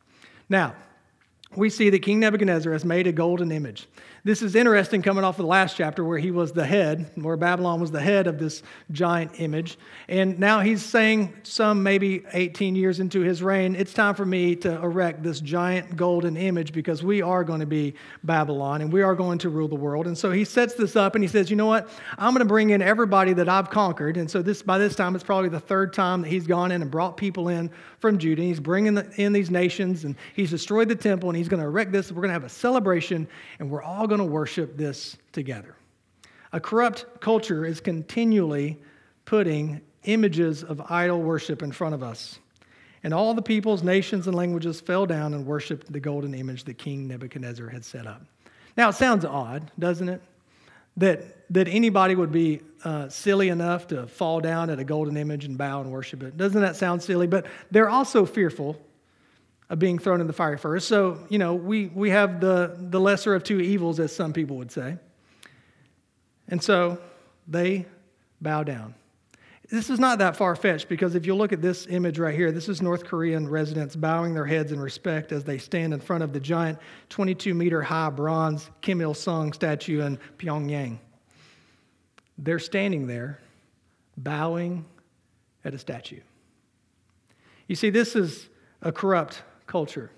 Now, 0.49 0.77
we 1.57 1.69
see 1.69 1.91
that 1.91 2.01
King 2.03 2.21
Nebuchadnezzar 2.21 2.73
has 2.73 2.85
made 2.85 3.07
a 3.07 3.13
golden 3.13 3.51
image. 3.51 3.89
This 4.27 4.43
is 4.43 4.57
interesting 4.57 5.03
coming 5.03 5.23
off 5.23 5.39
of 5.39 5.45
the 5.45 5.49
last 5.49 5.77
chapter 5.77 6.03
where 6.03 6.19
he 6.19 6.33
was 6.33 6.51
the 6.51 6.67
head, 6.67 7.09
where 7.15 7.37
Babylon 7.37 7.81
was 7.81 7.93
the 7.93 8.01
head 8.01 8.27
of 8.27 8.41
this 8.41 8.65
giant 8.91 9.39
image. 9.39 9.79
And 10.09 10.41
now 10.41 10.63
he's 10.63 10.85
saying, 10.85 11.33
some 11.45 11.85
maybe 11.85 12.25
18 12.33 12.75
years 12.75 12.99
into 12.99 13.21
his 13.21 13.41
reign, 13.41 13.77
it's 13.77 13.95
time 13.95 14.17
for 14.17 14.27
me 14.27 14.57
to 14.57 14.83
erect 14.83 15.23
this 15.23 15.39
giant 15.39 15.95
golden 15.95 16.37
image 16.37 16.73
because 16.73 17.05
we 17.05 17.23
are 17.23 17.45
going 17.45 17.61
to 17.61 17.67
be 17.67 17.95
Babylon 18.25 18.83
and 18.83 18.93
we 18.93 19.01
are 19.01 19.15
going 19.15 19.39
to 19.39 19.49
rule 19.49 19.69
the 19.69 19.77
world. 19.77 20.09
And 20.09 20.19
so 20.19 20.33
he 20.33 20.45
sets 20.45 20.75
this 20.75 20.97
up 20.97 21.15
and 21.15 21.23
he 21.23 21.29
says, 21.29 21.49
you 21.49 21.55
know 21.55 21.67
what? 21.67 21.89
I'm 22.19 22.33
going 22.33 22.41
to 22.41 22.47
bring 22.47 22.71
in 22.71 22.83
everybody 22.83 23.33
that 23.35 23.49
I've 23.49 23.71
conquered. 23.71 24.17
And 24.17 24.29
so 24.29 24.43
this 24.43 24.61
by 24.61 24.77
this 24.77 24.97
time, 24.97 25.15
it's 25.15 25.23
probably 25.23 25.51
the 25.51 25.61
third 25.61 25.93
time 25.93 26.23
that 26.23 26.29
he's 26.29 26.49
gone 26.49 26.73
in 26.73 26.83
and 26.83 26.91
brought 26.91 27.17
people 27.17 27.49
in 27.49 27.71
from 28.01 28.19
Judah. 28.19 28.43
He's 28.43 28.59
bringing 28.59 28.99
in 29.19 29.33
these 29.33 29.53
nations 29.53 30.03
and 30.03 30.17
he's 30.35 30.51
destroyed 30.51 30.89
the 30.89 30.97
temple 30.97 31.29
and 31.29 31.37
he's 31.37 31.49
going 31.49 31.61
to 31.61 31.67
erect 31.67 31.93
this. 31.93 32.11
We're 32.11 32.23
going 32.23 32.31
to 32.31 32.35
have 32.35 32.43
a 32.43 32.49
celebration 32.49 33.29
and 33.61 33.71
we're 33.71 33.83
all 33.83 34.09
going 34.09 34.16
going 34.17 34.29
to 34.29 34.33
worship 34.33 34.77
this 34.77 35.17
together. 35.33 35.77
A 36.53 36.61
corrupt 36.61 37.21
culture 37.21 37.65
is 37.65 37.81
continually 37.81 38.79
putting 39.25 39.81
images 40.05 40.63
of 40.63 40.81
idol 40.91 41.21
worship 41.21 41.63
in 41.63 41.73
front 41.73 41.95
of 41.95 42.03
us. 42.03 42.39
And 43.03 43.13
all 43.13 43.35
the 43.35 43.43
peoples, 43.43 43.83
nations, 43.83 44.27
and 44.27 44.35
languages 44.35 44.81
fell 44.81 45.07
down 45.07 45.35
and 45.35 45.45
worshiped 45.45 45.93
the 45.93 46.01
golden 46.01 46.35
image 46.35 46.65
that 46.65 46.79
King 46.79 47.07
Nebuchadnezzar 47.09 47.69
had 47.69 47.85
set 47.85 48.07
up. 48.07 48.23
Now, 48.77 48.89
it 48.89 48.95
sounds 48.95 49.25
odd, 49.25 49.71
doesn't 49.79 50.09
it? 50.09 50.23
That, 50.97 51.53
that 51.53 51.69
anybody 51.69 52.15
would 52.15 52.33
be 52.33 52.63
uh, 52.85 53.11
silly 53.11 53.51
enough 53.51 53.89
to 53.89 54.07
fall 54.07 54.41
down 54.41 54.71
at 54.71 54.79
a 54.79 54.85
golden 54.85 55.17
image 55.19 55.45
and 55.45 55.59
bow 55.59 55.83
and 55.83 55.93
worship 55.93 56.23
it. 56.23 56.37
Doesn't 56.39 56.61
that 56.63 56.77
sound 56.77 57.03
silly? 57.03 57.27
But 57.27 57.47
they're 57.71 57.91
also 57.91 58.25
fearful 58.25 58.81
of 59.69 59.79
being 59.79 59.99
thrown 59.99 60.21
in 60.21 60.27
the 60.27 60.33
fire 60.33 60.57
first. 60.57 60.89
So, 60.89 61.19
you 61.29 61.39
know, 61.39 61.55
we, 61.55 61.87
we 61.87 62.11
have 62.11 62.41
the, 62.41 62.77
the 62.79 63.01
lesser 63.01 63.35
of 63.35 63.43
two 63.43 63.61
evils, 63.61 63.99
as 63.99 64.15
some 64.15 64.33
people 64.33 64.57
would 64.57 64.71
say. 64.71 64.97
And 66.49 66.63
so 66.63 66.99
they 67.49 67.87
bow 68.41 68.63
down. 68.63 68.95
This 69.69 69.91
is 69.91 69.99
not 69.99 70.21
that 70.21 70.37
far 70.37 70.55
fetched 70.55 70.89
because 70.89 71.17
if 71.17 71.27
you 71.27 71.35
look 71.35 71.53
at 71.53 71.61
this 71.61 71.89
image 71.89 72.21
right 72.21 72.35
here, 72.35 72.53
this 72.53 72.69
is 72.69 72.81
North 72.81 73.05
Korean 73.05 73.49
residents 73.49 73.97
bowing 73.97 74.33
their 74.33 74.47
heads 74.47 74.71
in 74.71 74.79
respect 74.79 75.33
as 75.33 75.43
they 75.43 75.59
stand 75.59 75.93
in 75.93 75.99
front 75.99 76.23
of 76.23 76.33
the 76.33 76.39
giant 76.39 76.79
22 77.09 77.53
meter 77.53 77.83
high 77.83 78.11
bronze 78.11 78.71
Kim 78.81 79.01
Il 79.01 79.15
sung 79.15 79.53
statue 79.53 80.03
in 80.03 80.21
Pyongyang. 80.39 80.99
They're 82.39 82.61
standing 82.61 83.09
there 83.09 83.41
bowing 84.17 84.85
at 85.65 85.75
a 85.75 85.79
statue. 85.79 86.21
You 87.67 87.75
see, 87.75 87.91
this 87.91 88.15
is 88.15 88.49
a 88.83 88.93
corrupt 88.93 89.43
culture. 89.67 90.11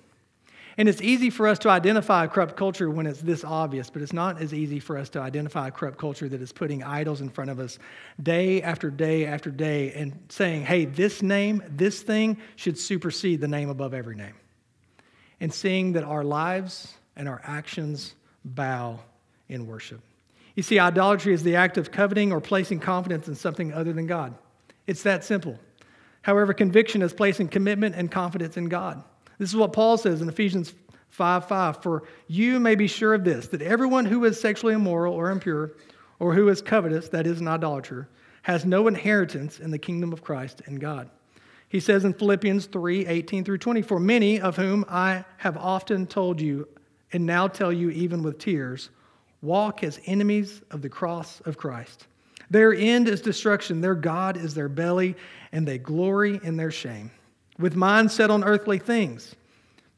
And 0.79 0.89
it's 0.89 1.03
easy 1.03 1.29
for 1.29 1.49
us 1.49 1.59
to 1.61 1.71
identify 1.71 2.25
a 2.25 2.29
corrupt 2.29 2.57
culture 2.57 2.89
when 2.89 3.05
it's 3.07 3.21
this 3.21 3.43
obvious, 3.43 3.91
but 3.91 4.01
it's 4.01 4.13
not 4.13 4.41
as 4.41 4.55
easy 4.55 4.79
for 4.79 4.97
us 4.97 5.09
to 5.11 5.21
identify 5.21 5.69
a 5.69 5.71
corrupt 5.73 5.99
culture 5.99 6.29
that 6.29 6.41
is 6.41 6.53
putting 6.53 6.85
idols 6.85 7.21
in 7.21 7.29
front 7.29 7.51
of 7.51 7.59
us 7.59 7.81
day 8.23 8.63
after 8.63 8.89
day 8.89 9.27
after 9.27 9.51
day 9.51 9.93
and 9.95 10.17
saying, 10.29 10.63
hey, 10.63 10.85
this 10.85 11.21
name, 11.21 11.65
this 11.69 12.03
thing 12.03 12.39
should 12.55 12.79
supersede 12.79 13.41
the 13.41 13.49
name 13.49 13.71
above 13.71 13.93
every 13.93 14.15
name. 14.15 14.35
And 15.41 15.53
seeing 15.53 15.95
that 15.95 16.05
our 16.05 16.23
lives 16.23 16.95
and 17.17 17.29
our 17.29 17.41
actions 17.43 18.15
bow 18.45 19.01
in 19.49 19.67
worship. 19.67 20.01
You 20.55 20.63
see, 20.63 20.79
idolatry 20.79 21.35
is 21.35 21.43
the 21.43 21.57
act 21.57 21.77
of 21.77 21.91
coveting 21.91 22.33
or 22.33 22.41
placing 22.41 22.79
confidence 22.79 23.27
in 23.27 23.35
something 23.35 23.73
other 23.73 23.93
than 23.93 24.07
God. 24.07 24.35
It's 24.87 25.03
that 25.03 25.25
simple. 25.25 25.59
However, 26.23 26.55
conviction 26.55 27.03
is 27.03 27.13
placing 27.13 27.49
commitment 27.49 27.97
and 27.97 28.11
confidence 28.11 28.57
in 28.57 28.69
God. 28.69 29.03
This 29.39 29.51
is 29.51 29.57
what 29.57 29.73
Paul 29.73 29.97
says 29.97 30.21
in 30.21 30.29
Ephesians 30.29 30.75
5 31.11 31.49
5. 31.49 31.83
For 31.83 32.03
you 32.27 32.61
may 32.61 32.75
be 32.75 32.87
sure 32.87 33.15
of 33.15 33.25
this, 33.25 33.49
that 33.49 33.63
everyone 33.63 34.05
who 34.05 34.25
is 34.25 34.41
sexually 34.41 34.75
immoral 34.75 35.15
or 35.15 35.31
impure, 35.31 35.73
or 36.19 36.35
who 36.35 36.49
is 36.49 36.61
covetous, 36.61 37.09
that 37.11 37.27
is, 37.27 37.41
an 37.41 37.49
idolater, 37.49 38.09
has 38.43 38.65
no 38.65 38.89
inheritance 38.89 39.61
in 39.61 39.71
the 39.71 39.79
kingdom 39.79 40.13
of 40.13 40.23
Christ 40.23 40.63
and 40.67 40.81
God. 40.81 41.09
He 41.69 41.81
says 41.81 42.05
in 42.05 42.15
Philippians 42.15 42.67
3 42.67 43.07
18 43.07 43.45
through 43.45 43.59
20, 43.59 43.83
For 43.83 44.01
many 44.01 44.41
of 44.41 44.57
whom 44.57 44.85
I 44.89 45.25
have 45.39 45.57
often 45.57 46.07
told 46.07 46.41
you, 46.41 46.67
and 47.13 47.27
now 47.27 47.47
tell 47.47 47.73
you 47.73 47.91
even 47.91 48.23
with 48.23 48.39
tears, 48.39 48.91
walk 49.43 49.85
as 49.85 50.01
enemies 50.07 50.63
of 50.71 50.83
the 50.83 50.89
cross 50.89 51.41
of 51.41 51.57
Christ. 51.57 52.07
Their 52.51 52.73
end 52.73 53.09
is 53.09 53.21
destruction, 53.21 53.81
their 53.81 53.95
God 53.95 54.37
is 54.37 54.55
their 54.55 54.69
belly, 54.69 55.15
and 55.53 55.69
they 55.69 55.79
glory 55.79 56.41
in 56.43 56.57
their 56.57 56.71
shame, 56.71 57.11
with 57.59 57.75
minds 57.75 58.15
set 58.15 58.31
on 58.31 58.45
earthly 58.45 58.79
things. 58.79 59.35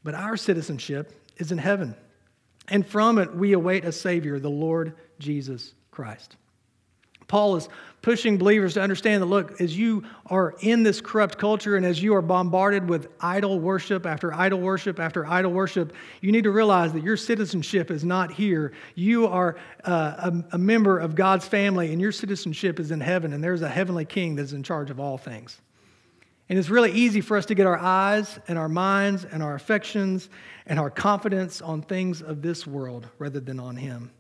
But 0.03 0.15
our 0.15 0.37
citizenship 0.37 1.13
is 1.37 1.53
in 1.53 1.59
heaven, 1.59 1.95
and 2.69 2.87
from 2.87 3.19
it 3.19 3.35
we 3.35 3.53
await 3.53 3.85
a 3.85 3.93
Savior, 3.93 4.39
the 4.39 4.51
Lord 4.51 4.95
Jesus 5.19 5.75
Christ. 5.91 6.37
Paul 7.31 7.55
is 7.55 7.69
pushing 8.03 8.39
believers 8.39 8.75
to 8.75 8.83
understand 8.83 9.23
that, 9.23 9.27
look, 9.27 9.61
as 9.61 9.79
you 9.79 10.03
are 10.27 10.57
in 10.63 10.83
this 10.83 11.01
corrupt 11.01 11.39
culture 11.39 11.77
and 11.77 11.87
as 11.87 12.03
you 12.03 12.17
are 12.17 12.23
bombarded 12.23 12.89
with 12.89 13.07
idol 13.21 13.61
worship 13.61 14.05
after 14.05 14.35
idol 14.35 14.59
worship 14.59 14.99
after 14.99 15.25
idol 15.25 15.53
worship, 15.53 15.93
you 16.21 16.33
need 16.33 16.43
to 16.43 16.51
realize 16.51 16.93
that 16.93 17.05
your 17.05 17.17
citizenship 17.17 17.89
is 17.89 18.05
not 18.05 18.33
here. 18.33 18.73
You 18.97 19.29
are 19.29 19.57
uh, 19.85 20.33
a, 20.51 20.55
a 20.55 20.59
member 20.59 20.99
of 20.99 21.15
God's 21.15 21.47
family, 21.47 21.93
and 21.93 22.01
your 22.01 22.11
citizenship 22.11 22.81
is 22.81 22.91
in 22.91 23.01
heaven, 23.01 23.33
and 23.33 23.45
there's 23.45 23.63
a 23.63 23.69
heavenly 23.69 24.07
king 24.07 24.35
that's 24.35 24.53
in 24.53 24.65
charge 24.65 24.91
of 24.91 24.99
all 24.99 25.17
things. 25.17 25.61
And 26.51 26.59
it's 26.59 26.69
really 26.69 26.91
easy 26.91 27.21
for 27.21 27.37
us 27.37 27.47
to 27.47 27.55
get 27.55 27.69
our 27.69 27.79
eyes 27.79 28.41
and 28.49 28.59
our 28.59 28.69
minds 28.69 29.25
and 29.25 29.41
our 29.41 29.55
affections 29.55 30.29
and 30.67 30.81
our 30.81 30.91
confidence 30.91 31.63
on 31.63 31.81
things 31.81 32.23
of 32.23 32.43
this 32.43 32.67
world 32.67 33.07
rather 33.21 33.39
than 33.39 33.61
on 33.61 33.77
Him. 33.77 34.11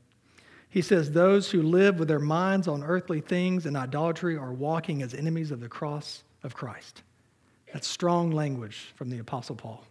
He 0.68 0.80
says, 0.80 1.10
Those 1.10 1.50
who 1.50 1.60
live 1.60 1.98
with 1.98 2.06
their 2.06 2.20
minds 2.20 2.68
on 2.68 2.84
earthly 2.84 3.20
things 3.20 3.66
and 3.66 3.76
idolatry 3.76 4.36
are 4.36 4.52
walking 4.52 5.02
as 5.02 5.12
enemies 5.12 5.50
of 5.50 5.58
the 5.58 5.68
cross 5.68 6.22
of 6.44 6.54
Christ. 6.54 7.02
That's 7.72 7.88
strong 7.88 8.30
language 8.30 8.92
from 8.94 9.10
the 9.10 9.18
Apostle 9.18 9.56
Paul. 9.56 9.84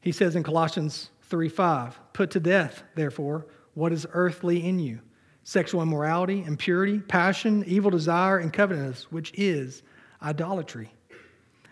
He 0.00 0.12
says 0.12 0.36
in 0.36 0.44
Colossians 0.44 1.10
3 1.24 1.48
5, 1.48 2.12
Put 2.12 2.30
to 2.30 2.40
death, 2.40 2.84
therefore, 2.94 3.46
what 3.74 3.92
is 3.92 4.06
earthly 4.12 4.64
in 4.64 4.78
you 4.78 5.00
sexual 5.42 5.82
immorality, 5.82 6.44
impurity, 6.44 7.00
passion, 7.00 7.64
evil 7.66 7.90
desire, 7.90 8.38
and 8.38 8.52
covetousness, 8.52 9.10
which 9.10 9.32
is 9.34 9.82
idolatry. 10.22 10.92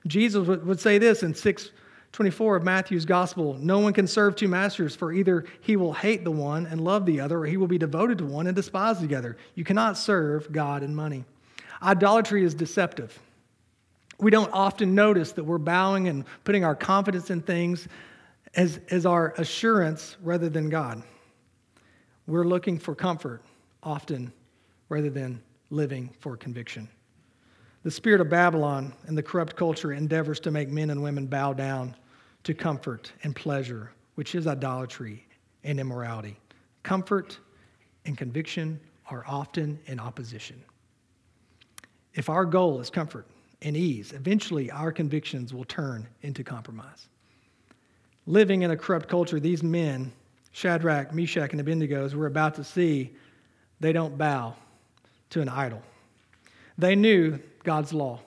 Jesus 0.07 0.47
would 0.47 0.81
say 0.81 0.99
this 0.99 1.23
in 1.23 1.35
624 1.35 2.57
of 2.57 2.63
Matthew's 2.65 3.05
gospel 3.05 3.55
No 3.61 3.79
one 3.79 3.93
can 3.93 4.07
serve 4.07 4.37
two 4.37 4.49
masters, 4.49 4.95
for 4.95 5.13
either 5.13 5.45
he 5.61 5.77
will 5.77 5.93
hate 5.93 6.25
the 6.25 6.31
one 6.31 6.67
and 6.67 6.81
love 6.81 7.07
the 7.07 7.21
other, 7.21 7.41
or 7.41 7.47
he 7.47 7.57
will 7.57 7.67
be 7.67 7.79
devoted 7.79 8.19
to 8.19 8.25
one 8.25 8.47
and 8.47 8.57
despise 8.57 9.01
the 9.01 9.15
other. 9.15 9.37
You 9.55 9.65
cannot 9.65 9.99
serve 9.99 10.51
God 10.53 10.83
and 10.83 10.95
money. 10.95 11.25
Idolatry 11.83 12.45
is 12.45 12.55
deceptive. 12.55 13.19
We 14.19 14.31
don't 14.31 14.53
often 14.53 14.95
notice 14.95 15.33
that 15.33 15.45
we're 15.45 15.59
bowing 15.59 16.09
and 16.09 16.25
putting 16.43 16.65
our 16.65 16.75
confidence 16.75 17.31
in 17.31 17.41
things 17.41 17.87
as, 18.55 18.81
as 18.91 19.07
our 19.07 19.33
assurance 19.39 20.17
rather 20.23 20.49
than 20.49 20.69
God. 20.69 21.03
We're 22.27 22.45
looking 22.45 22.79
for 22.79 22.95
comfort 22.95 23.43
often 23.83 24.33
rather 24.89 25.11
than 25.11 25.41
living 25.71 26.11
for 26.21 26.37
conviction. 26.37 26.89
The 27.89 27.93
spirit 27.93 28.21
of 28.21 28.29
Babylon 28.29 28.93
and 29.07 29.17
the 29.17 29.23
corrupt 29.23 29.57
culture 29.57 29.95
endeavors 29.95 30.41
to 30.41 30.51
make 30.51 30.69
men 30.69 30.91
and 30.91 31.03
women 31.03 31.27
bow 31.27 31.55
down 31.55 31.97
to 32.45 32.53
comfort 32.53 33.11
and 33.23 33.35
pleasure, 33.35 33.93
which 34.15 34.35
is 34.35 34.47
idolatry 34.47 35.27
and 35.65 35.81
immorality. 35.81 36.39
Comfort 36.83 37.39
and 38.05 38.15
conviction 38.15 38.79
are 39.11 39.25
often 39.27 39.79
in 39.87 39.99
opposition. 39.99 40.63
If 42.13 42.29
our 42.29 42.45
goal 42.45 42.79
is 42.79 42.91
comfort 42.91 43.27
and 43.63 43.75
ease, 43.75 44.13
eventually 44.13 44.71
our 44.71 44.93
convictions 44.93 45.55
will 45.55 45.65
turn 45.65 46.07
into 46.21 46.45
compromise. 46.45 47.09
Living 48.27 48.65
in 48.65 48.71
a 48.71 48.77
corrupt 48.77 49.09
culture, 49.09 49.41
these 49.41 49.63
men, 49.63 50.13
Shadrach, 50.53 51.15
Meshach, 51.15 51.53
and 51.53 51.61
Abednego, 51.63 52.05
as 52.05 52.15
we're 52.15 52.27
about 52.27 52.55
to 52.57 52.65
see, 52.65 53.17
they 53.81 53.95
don't 53.95 54.19
bow 54.19 54.55
to 55.31 55.41
an 55.41 55.49
idol. 55.49 55.81
They 56.77 56.95
knew 56.95 57.41
God's 57.69 57.93
law. 57.93 58.19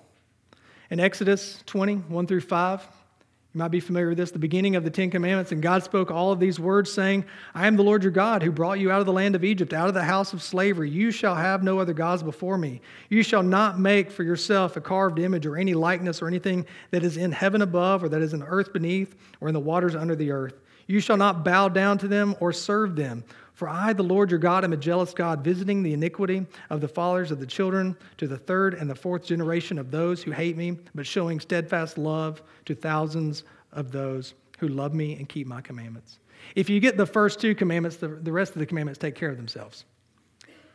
In 0.92 1.00
Exodus 1.00 1.64
20, 1.66 1.96
1 1.96 2.28
through 2.28 2.42
5, 2.42 2.82
you 2.82 3.58
might 3.58 3.70
be 3.70 3.80
familiar 3.80 4.10
with 4.10 4.20
this, 4.20 4.30
the 4.30 4.38
beginning 4.38 4.76
of 4.76 4.84
the 4.84 4.92
Ten 4.92 5.10
Commandments, 5.10 5.52
and 5.52 5.64
God 5.64 5.84
spoke 5.84 6.12
all 6.12 6.32
of 6.32 6.40
these 6.40 6.60
words, 6.60 6.94
saying, 6.94 7.26
I 7.56 7.66
am 7.66 7.76
the 7.76 7.82
Lord 7.82 8.04
your 8.04 8.12
God 8.12 8.44
who 8.44 8.52
brought 8.52 8.80
you 8.80 8.92
out 8.92 9.00
of 9.00 9.08
the 9.08 9.12
land 9.12 9.34
of 9.34 9.44
Egypt, 9.44 9.74
out 9.74 9.88
of 9.88 9.96
the 9.96 10.04
house 10.04 10.32
of 10.34 10.44
slavery. 10.44 10.92
You 10.92 11.10
shall 11.10 11.34
have 11.34 11.64
no 11.64 11.80
other 11.80 11.94
gods 11.94 12.22
before 12.22 12.56
me. 12.56 12.82
You 13.10 13.24
shall 13.24 13.42
not 13.42 13.80
make 13.80 14.12
for 14.12 14.22
yourself 14.22 14.78
a 14.78 14.82
carved 14.82 15.18
image 15.18 15.48
or 15.48 15.58
any 15.58 15.74
likeness 15.74 16.22
or 16.22 16.28
anything 16.28 16.68
that 16.92 17.04
is 17.04 17.18
in 17.18 17.32
heaven 17.32 17.64
above, 17.64 18.04
or 18.04 18.10
that 18.10 18.22
is 18.22 18.34
in 18.34 18.44
earth 18.44 18.72
beneath, 18.72 19.16
or 19.40 19.48
in 19.48 19.56
the 19.56 19.60
waters 19.60 19.96
under 19.96 20.16
the 20.16 20.30
earth. 20.30 20.62
You 20.86 21.00
shall 21.00 21.18
not 21.18 21.44
bow 21.44 21.68
down 21.68 21.98
to 21.98 22.08
them 22.08 22.36
or 22.40 22.54
serve 22.54 22.96
them. 22.96 23.24
For 23.62 23.70
I, 23.70 23.94
the 23.94 24.02
Lord 24.02 24.32
your 24.32 24.40
God, 24.40 24.64
am 24.64 24.74
a 24.74 24.76
jealous 24.76 25.14
God, 25.14 25.44
visiting 25.44 25.84
the 25.84 25.94
iniquity 25.94 26.48
of 26.72 26.82
the 26.82 26.88
fathers 26.88 27.30
of 27.30 27.40
the 27.40 27.46
children 27.46 27.96
to 28.18 28.28
the 28.28 28.40
third 28.40 28.74
and 28.74 28.90
the 28.90 28.96
fourth 28.96 29.24
generation 29.24 29.78
of 29.78 29.92
those 29.92 30.24
who 30.24 30.32
hate 30.32 30.58
me, 30.58 30.80
but 30.96 31.06
showing 31.06 31.40
steadfast 31.40 32.00
love 32.00 32.42
to 32.66 32.74
thousands 32.74 33.44
of 33.72 33.92
those 33.92 34.34
who 34.58 34.68
love 34.68 34.96
me 34.96 35.14
and 35.14 35.30
keep 35.30 35.46
my 35.46 35.62
commandments. 35.62 36.18
If 36.56 36.72
you 36.72 36.80
get 36.80 36.98
the 36.98 37.06
first 37.06 37.40
two 37.40 37.54
commandments, 37.54 37.98
the, 37.98 38.08
the 38.08 38.32
rest 38.32 38.54
of 38.54 38.58
the 38.58 38.66
commandments 38.66 38.98
take 38.98 39.14
care 39.14 39.30
of 39.30 39.38
themselves. 39.38 39.86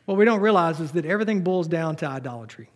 What 0.05 0.16
we 0.16 0.25
don't 0.25 0.40
realize 0.40 0.78
is 0.78 0.93
that 0.93 1.07
everything 1.07 1.40
boils 1.40 1.66
down 1.66 1.97
to 1.97 2.07
idolatry. 2.07 2.71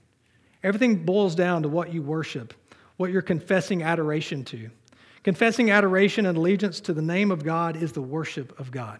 Everything 0.65 1.05
boils 1.05 1.37
down 1.37 1.63
to 1.63 1.69
what 1.69 1.95
you 1.95 2.03
worship, 2.03 2.53
what 2.97 3.13
you're 3.13 3.23
confessing 3.23 3.85
adoration 3.85 4.43
to. 4.47 4.71
Confessing 5.23 5.71
adoration 5.71 6.27
and 6.27 6.37
allegiance 6.37 6.81
to 6.81 6.93
the 6.93 7.01
name 7.01 7.31
of 7.31 7.45
God 7.45 7.77
is 7.77 7.93
the 7.93 8.03
worship 8.03 8.59
of 8.59 8.73
God. 8.73 8.99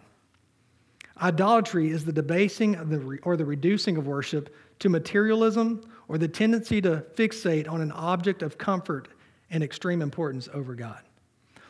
Idolatry 1.21 1.91
is 1.91 2.03
the 2.03 2.11
debasing 2.11 2.75
of 2.75 2.89
the, 2.89 3.19
or 3.23 3.37
the 3.37 3.45
reducing 3.45 3.97
of 3.97 4.07
worship 4.07 4.53
to 4.79 4.89
materialism 4.89 5.81
or 6.07 6.17
the 6.17 6.27
tendency 6.27 6.81
to 6.81 7.03
fixate 7.15 7.69
on 7.69 7.79
an 7.79 7.91
object 7.91 8.41
of 8.41 8.57
comfort 8.57 9.07
and 9.51 9.63
extreme 9.63 10.01
importance 10.01 10.49
over 10.53 10.73
God. 10.73 10.99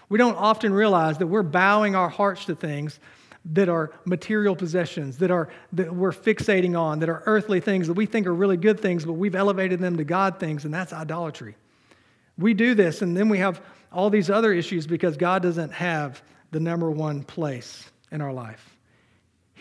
We 0.08 0.18
don't 0.18 0.36
often 0.36 0.74
realize 0.74 1.18
that 1.18 1.28
we're 1.28 1.44
bowing 1.44 1.96
our 1.96 2.10
hearts 2.10 2.46
to 2.46 2.56
things 2.56 3.00
that 3.54 3.70
are 3.70 3.92
material 4.06 4.56
possessions, 4.56 5.18
that, 5.18 5.32
are, 5.32 5.50
that 5.74 5.94
we're 5.94 6.12
fixating 6.12 6.80
on, 6.80 7.00
that 7.00 7.10
are 7.10 7.24
earthly 7.26 7.60
things 7.60 7.88
that 7.88 7.94
we 7.94 8.06
think 8.06 8.28
are 8.28 8.34
really 8.34 8.58
good 8.58 8.80
things, 8.80 9.04
but 9.04 9.14
we've 9.14 9.36
elevated 9.36 9.80
them 9.80 9.98
to 9.98 10.04
God 10.04 10.40
things, 10.40 10.64
and 10.64 10.74
that's 10.74 10.94
idolatry. 10.94 11.56
We 12.38 12.54
do 12.54 12.76
this, 12.76 13.02
and 13.02 13.18
then 13.18 13.30
we 13.30 13.40
have 13.40 13.62
all 13.92 14.10
these 14.10 14.30
other 14.30 14.54
issues 14.54 14.86
because 14.86 15.18
God 15.18 15.42
doesn't 15.42 15.74
have 15.74 16.22
the 16.52 16.60
number 16.60 16.92
one 16.92 17.24
place 17.24 17.90
in 18.12 18.22
our 18.22 18.32
life. 18.32 18.71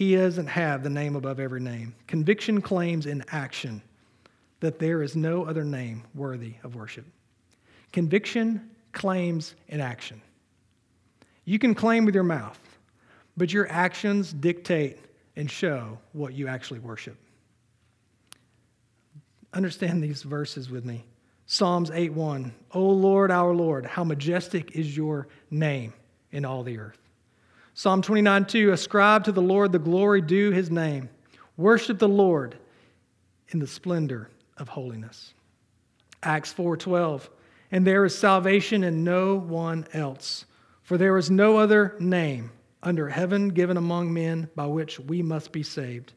He 0.00 0.16
doesn't 0.16 0.46
have 0.46 0.82
the 0.82 0.88
name 0.88 1.14
above 1.14 1.38
every 1.38 1.60
name. 1.60 1.94
Conviction 2.06 2.62
claims 2.62 3.04
in 3.04 3.22
action 3.28 3.82
that 4.60 4.78
there 4.78 5.02
is 5.02 5.14
no 5.14 5.44
other 5.44 5.62
name 5.62 6.04
worthy 6.14 6.54
of 6.64 6.74
worship. 6.74 7.04
Conviction 7.92 8.70
claims 8.92 9.54
in 9.68 9.78
action. 9.78 10.22
You 11.44 11.58
can 11.58 11.74
claim 11.74 12.06
with 12.06 12.14
your 12.14 12.24
mouth, 12.24 12.58
but 13.36 13.52
your 13.52 13.70
actions 13.70 14.32
dictate 14.32 14.98
and 15.36 15.50
show 15.50 15.98
what 16.14 16.32
you 16.32 16.48
actually 16.48 16.80
worship. 16.80 17.18
Understand 19.52 20.02
these 20.02 20.22
verses 20.22 20.70
with 20.70 20.86
me. 20.86 21.04
Psalms 21.44 21.90
8:1. 21.90 22.52
O 22.72 22.88
Lord, 22.88 23.30
our 23.30 23.52
Lord, 23.52 23.84
how 23.84 24.04
majestic 24.04 24.70
is 24.74 24.96
your 24.96 25.28
name 25.50 25.92
in 26.32 26.46
all 26.46 26.62
the 26.62 26.78
earth. 26.78 27.09
Psalm 27.74 28.02
29 28.02 28.46
2 28.46 28.72
Ascribe 28.72 29.24
to 29.24 29.32
the 29.32 29.42
Lord 29.42 29.72
the 29.72 29.78
glory 29.78 30.20
due 30.20 30.50
his 30.50 30.70
name. 30.70 31.08
Worship 31.56 31.98
the 31.98 32.08
Lord 32.08 32.56
in 33.48 33.58
the 33.58 33.66
splendor 33.66 34.30
of 34.56 34.68
holiness. 34.68 35.34
Acts 36.22 36.52
4:12 36.52 37.28
And 37.70 37.86
there 37.86 38.04
is 38.04 38.16
salvation 38.16 38.84
in 38.84 39.04
no 39.04 39.36
one 39.36 39.86
else 39.92 40.44
for 40.90 40.98
there 40.98 41.16
is 41.16 41.30
no 41.30 41.56
other 41.56 41.94
name 42.00 42.50
under 42.82 43.08
heaven 43.08 43.50
given 43.50 43.76
among 43.76 44.12
men 44.12 44.50
by 44.56 44.66
which 44.66 44.98
we 44.98 45.22
must 45.22 45.52
be 45.52 45.62
saved. 45.62 46.14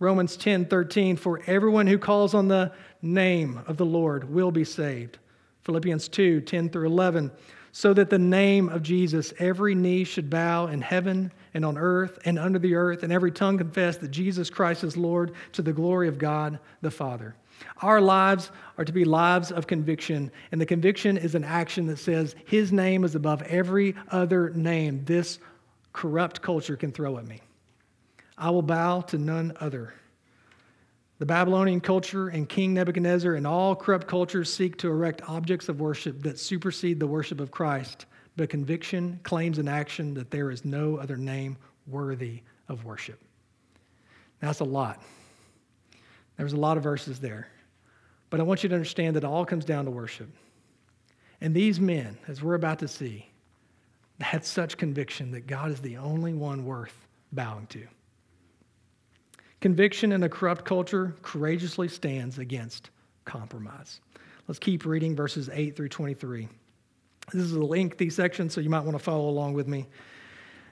Romans 0.00 0.36
10:13 0.36 1.16
For 1.16 1.40
everyone 1.46 1.86
who 1.86 1.98
calls 1.98 2.34
on 2.34 2.48
the 2.48 2.72
name 3.00 3.60
of 3.68 3.76
the 3.76 3.86
Lord 3.86 4.28
will 4.28 4.50
be 4.50 4.64
saved. 4.64 5.18
Philippians 5.60 6.08
2:10 6.08 6.68
through 6.68 6.88
11 6.88 7.30
so 7.72 7.94
that 7.94 8.10
the 8.10 8.18
name 8.18 8.68
of 8.68 8.82
Jesus, 8.82 9.32
every 9.38 9.74
knee 9.74 10.04
should 10.04 10.28
bow 10.28 10.66
in 10.66 10.82
heaven 10.82 11.32
and 11.54 11.64
on 11.64 11.78
earth 11.78 12.18
and 12.26 12.38
under 12.38 12.58
the 12.58 12.74
earth, 12.74 13.02
and 13.02 13.12
every 13.12 13.32
tongue 13.32 13.56
confess 13.56 13.96
that 13.96 14.10
Jesus 14.10 14.50
Christ 14.50 14.84
is 14.84 14.96
Lord 14.96 15.32
to 15.52 15.62
the 15.62 15.72
glory 15.72 16.06
of 16.06 16.18
God 16.18 16.58
the 16.82 16.90
Father. 16.90 17.34
Our 17.80 18.00
lives 18.00 18.50
are 18.76 18.84
to 18.84 18.92
be 18.92 19.04
lives 19.04 19.50
of 19.50 19.66
conviction, 19.66 20.30
and 20.50 20.60
the 20.60 20.66
conviction 20.66 21.16
is 21.16 21.34
an 21.34 21.44
action 21.44 21.86
that 21.86 21.98
says, 21.98 22.34
His 22.44 22.72
name 22.72 23.04
is 23.04 23.14
above 23.14 23.42
every 23.42 23.94
other 24.10 24.50
name 24.50 25.04
this 25.04 25.38
corrupt 25.94 26.42
culture 26.42 26.76
can 26.76 26.92
throw 26.92 27.16
at 27.16 27.26
me. 27.26 27.40
I 28.36 28.50
will 28.50 28.62
bow 28.62 29.00
to 29.02 29.18
none 29.18 29.56
other. 29.60 29.94
The 31.22 31.26
Babylonian 31.26 31.80
culture 31.80 32.30
and 32.30 32.48
King 32.48 32.74
Nebuchadnezzar 32.74 33.34
and 33.34 33.46
all 33.46 33.76
corrupt 33.76 34.08
cultures 34.08 34.52
seek 34.52 34.76
to 34.78 34.88
erect 34.88 35.22
objects 35.28 35.68
of 35.68 35.78
worship 35.78 36.20
that 36.24 36.36
supersede 36.36 36.98
the 36.98 37.06
worship 37.06 37.38
of 37.38 37.52
Christ, 37.52 38.06
but 38.34 38.48
conviction 38.48 39.20
claims 39.22 39.58
an 39.58 39.68
action 39.68 40.14
that 40.14 40.32
there 40.32 40.50
is 40.50 40.64
no 40.64 40.96
other 40.96 41.16
name 41.16 41.56
worthy 41.86 42.42
of 42.68 42.84
worship. 42.84 43.20
That's 44.40 44.58
a 44.58 44.64
lot. 44.64 45.00
There's 46.38 46.54
a 46.54 46.56
lot 46.56 46.76
of 46.76 46.82
verses 46.82 47.20
there. 47.20 47.46
But 48.28 48.40
I 48.40 48.42
want 48.42 48.64
you 48.64 48.68
to 48.70 48.74
understand 48.74 49.14
that 49.14 49.22
it 49.22 49.28
all 49.28 49.46
comes 49.46 49.64
down 49.64 49.84
to 49.84 49.92
worship. 49.92 50.28
And 51.40 51.54
these 51.54 51.78
men, 51.78 52.18
as 52.26 52.42
we're 52.42 52.54
about 52.54 52.80
to 52.80 52.88
see, 52.88 53.30
had 54.20 54.44
such 54.44 54.76
conviction 54.76 55.30
that 55.30 55.46
God 55.46 55.70
is 55.70 55.80
the 55.82 55.98
only 55.98 56.34
one 56.34 56.64
worth 56.64 57.06
bowing 57.30 57.68
to. 57.68 57.86
Conviction 59.62 60.10
in 60.10 60.24
a 60.24 60.28
corrupt 60.28 60.64
culture 60.64 61.14
courageously 61.22 61.86
stands 61.86 62.38
against 62.38 62.90
compromise. 63.24 64.00
Let's 64.48 64.58
keep 64.58 64.84
reading 64.84 65.14
verses 65.14 65.48
8 65.52 65.76
through 65.76 65.90
23. 65.90 66.48
This 67.32 67.44
is 67.44 67.52
a 67.52 67.62
lengthy 67.62 68.10
section, 68.10 68.50
so 68.50 68.60
you 68.60 68.68
might 68.68 68.80
want 68.80 68.98
to 68.98 69.02
follow 69.02 69.28
along 69.28 69.52
with 69.54 69.68
me. 69.68 69.86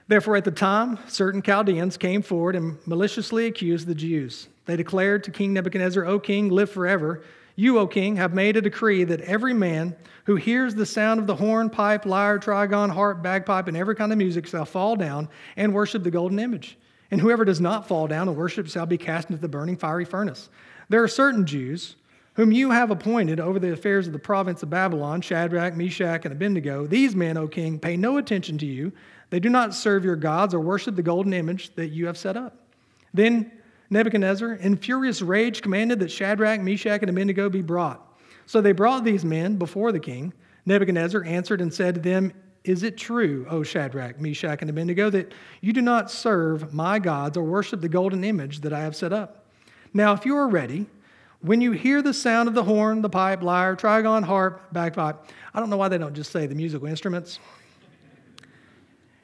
Therefore, 0.09 0.35
at 0.35 0.44
the 0.44 0.50
time, 0.50 0.99
certain 1.06 1.40
Chaldeans 1.40 1.97
came 1.97 2.20
forward 2.20 2.56
and 2.56 2.85
maliciously 2.85 3.47
accused 3.47 3.87
the 3.87 3.94
Jews. 3.94 4.49
They 4.66 4.75
declared 4.75 5.23
to 5.23 5.30
King 5.30 5.52
Nebuchadnezzar, 5.52 6.04
O 6.04 6.18
king, 6.18 6.49
live 6.49 6.70
forever. 6.70 7.23
You, 7.54 7.78
O 7.78 7.87
king, 7.87 8.16
have 8.16 8.35
made 8.35 8.56
a 8.56 8.61
decree 8.61 9.04
that 9.04 9.20
every 9.20 9.54
man 9.54 9.94
who 10.25 10.35
hears 10.35 10.75
the 10.75 10.85
sound 10.85 11.20
of 11.20 11.28
the 11.28 11.37
horn, 11.37 11.70
pipe, 11.70 12.06
lyre, 12.06 12.40
trigon, 12.40 12.90
harp, 12.90 13.23
bagpipe, 13.23 13.68
and 13.68 13.76
every 13.76 13.94
kind 13.94 14.11
of 14.11 14.18
music 14.18 14.49
shall 14.49 14.64
fall 14.64 14.97
down 14.97 15.28
and 15.56 15.73
worship 15.73 16.02
the 16.02 16.11
golden 16.11 16.40
image. 16.40 16.76
And 17.11 17.21
whoever 17.21 17.45
does 17.45 17.61
not 17.61 17.88
fall 17.88 18.07
down 18.07 18.29
and 18.29 18.37
worship 18.37 18.69
shall 18.69 18.87
be 18.87 18.99
cast 18.99 19.31
into 19.31 19.40
the 19.40 19.49
burning 19.49 19.76
fiery 19.76 20.05
furnace. 20.05 20.49
There 20.88 21.02
are 21.02 21.09
certain 21.09 21.47
Jews 21.47 21.97
whom 22.35 22.52
you 22.52 22.71
have 22.71 22.90
appointed 22.90 23.40
over 23.40 23.59
the 23.59 23.73
affairs 23.73 24.07
of 24.07 24.12
the 24.12 24.19
province 24.19 24.62
of 24.62 24.71
Babylon, 24.71 25.21
Shadrach, 25.21 25.76
Meshach, 25.76 26.25
and 26.25 26.33
Abednego. 26.33 26.87
These 26.87 27.17
men, 27.17 27.37
O 27.37 27.49
king, 27.49 27.79
pay 27.79 27.97
no 27.97 28.19
attention 28.19 28.57
to 28.59 28.67
you. 28.67 28.93
They 29.31 29.40
do 29.40 29.50
not 29.50 29.75
serve 29.75 30.05
your 30.05 30.17
gods 30.17 30.55
or 30.55 30.61
worship 30.61 30.97
the 30.97 31.02
golden 31.02 31.33
image 31.33 31.75
that 31.75 31.88
you 31.88 32.07
have 32.07 32.17
set 32.17 32.37
up. 32.37 32.57
Then 33.12 33.50
Nebuchadnezzar, 33.90 34.55
in 34.55 34.76
furious 34.76 35.21
rage, 35.21 35.62
commanded 35.62 35.99
that 36.00 36.11
Shadrach, 36.11 36.61
Meshach, 36.61 37.00
and 37.00 37.11
Abednego 37.11 37.50
be 37.50 37.62
brought. 37.62 38.00
So 38.47 38.61
they 38.61 38.73
brought 38.73 39.05
these 39.05 39.25
men 39.25 39.57
before 39.57 39.90
the 39.90 40.00
king. 40.00 40.33
Nebuchadnezzar 40.67 41.25
answered 41.25 41.61
and 41.61 41.75
said 41.75 41.97
to 41.97 42.00
them, 42.00 42.33
Is 42.64 42.83
it 42.83 42.97
true, 42.99 43.47
O 43.49 43.62
Shadrach, 43.62 44.21
Meshach, 44.21 44.61
and 44.61 44.69
Abednego, 44.69 45.09
that 45.11 45.33
you 45.61 45.73
do 45.73 45.81
not 45.81 46.11
serve 46.11 46.75
my 46.75 46.99
gods 46.99 47.37
or 47.37 47.43
worship 47.43 47.81
the 47.81 47.88
golden 47.88 48.23
image 48.23 48.61
that 48.61 48.73
I 48.73 48.81
have 48.81 48.95
set 48.95 49.12
up? 49.12 49.47
Now, 49.95 50.12
if 50.12 50.26
you 50.26 50.37
are 50.37 50.49
ready, 50.49 50.87
when 51.40 51.62
you 51.62 51.73
hear 51.73 52.02
the 52.02 52.12
sound 52.12 52.49
of 52.49 52.55
the 52.55 52.64
horn, 52.64 53.00
the 53.00 53.09
pipe, 53.09 53.43
lyre, 53.43 53.76
trigon, 53.76 54.25
harp, 54.25 54.73
bagpipe, 54.73 55.25
I 55.55 55.61
don't 55.61 55.71
know 55.71 55.79
why 55.79 55.88
they 55.88 55.97
don't 55.97 56.14
just 56.14 56.33
say 56.33 56.47
the 56.47 56.55
musical 56.55 56.87
instruments, 56.87 57.38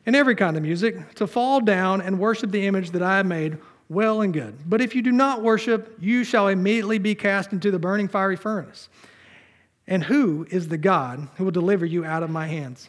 and 0.07 0.16
every 0.16 0.35
kind 0.35 0.57
of 0.57 0.62
music, 0.62 1.14
to 1.16 1.26
fall 1.26 1.61
down 1.61 2.00
and 2.00 2.19
worship 2.19 2.50
the 2.50 2.66
image 2.66 2.90
that 2.93 3.02
I 3.02 3.19
have 3.19 3.26
made 3.26 3.59
well 3.88 4.23
and 4.23 4.33
good. 4.33 4.57
But 4.66 4.81
if 4.81 4.95
you 4.95 5.02
do 5.02 5.12
not 5.12 5.43
worship, 5.43 5.97
you 6.00 6.25
shall 6.25 6.49
immediately 6.49 6.99
be 6.99 7.14
cast 7.14 7.52
into 7.52 7.71
the 7.71 7.78
burning 7.78 8.09
fiery 8.09 8.37
furnace. 8.37 8.88
And 9.87 10.02
who 10.02 10.47
is 10.50 10.69
the 10.69 10.78
God 10.78 11.28
who 11.37 11.45
will 11.45 11.52
deliver 11.52 11.85
you 11.85 12.05
out 12.05 12.23
of 12.23 12.31
my 12.31 12.47
hands? 12.47 12.88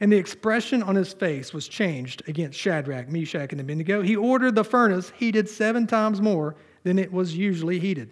and 0.00 0.12
the 0.12 0.16
expression 0.16 0.82
on 0.82 0.94
his 0.94 1.12
face 1.12 1.52
was 1.52 1.68
changed 1.68 2.22
against 2.28 2.58
Shadrach, 2.58 3.08
Meshach, 3.08 3.52
and 3.52 3.60
Abednego. 3.60 4.02
He 4.02 4.16
ordered 4.16 4.54
the 4.54 4.64
furnace 4.64 5.12
heated 5.16 5.48
seven 5.48 5.86
times 5.86 6.20
more 6.20 6.56
than 6.84 6.98
it 6.98 7.12
was 7.12 7.36
usually 7.36 7.78
heated. 7.78 8.10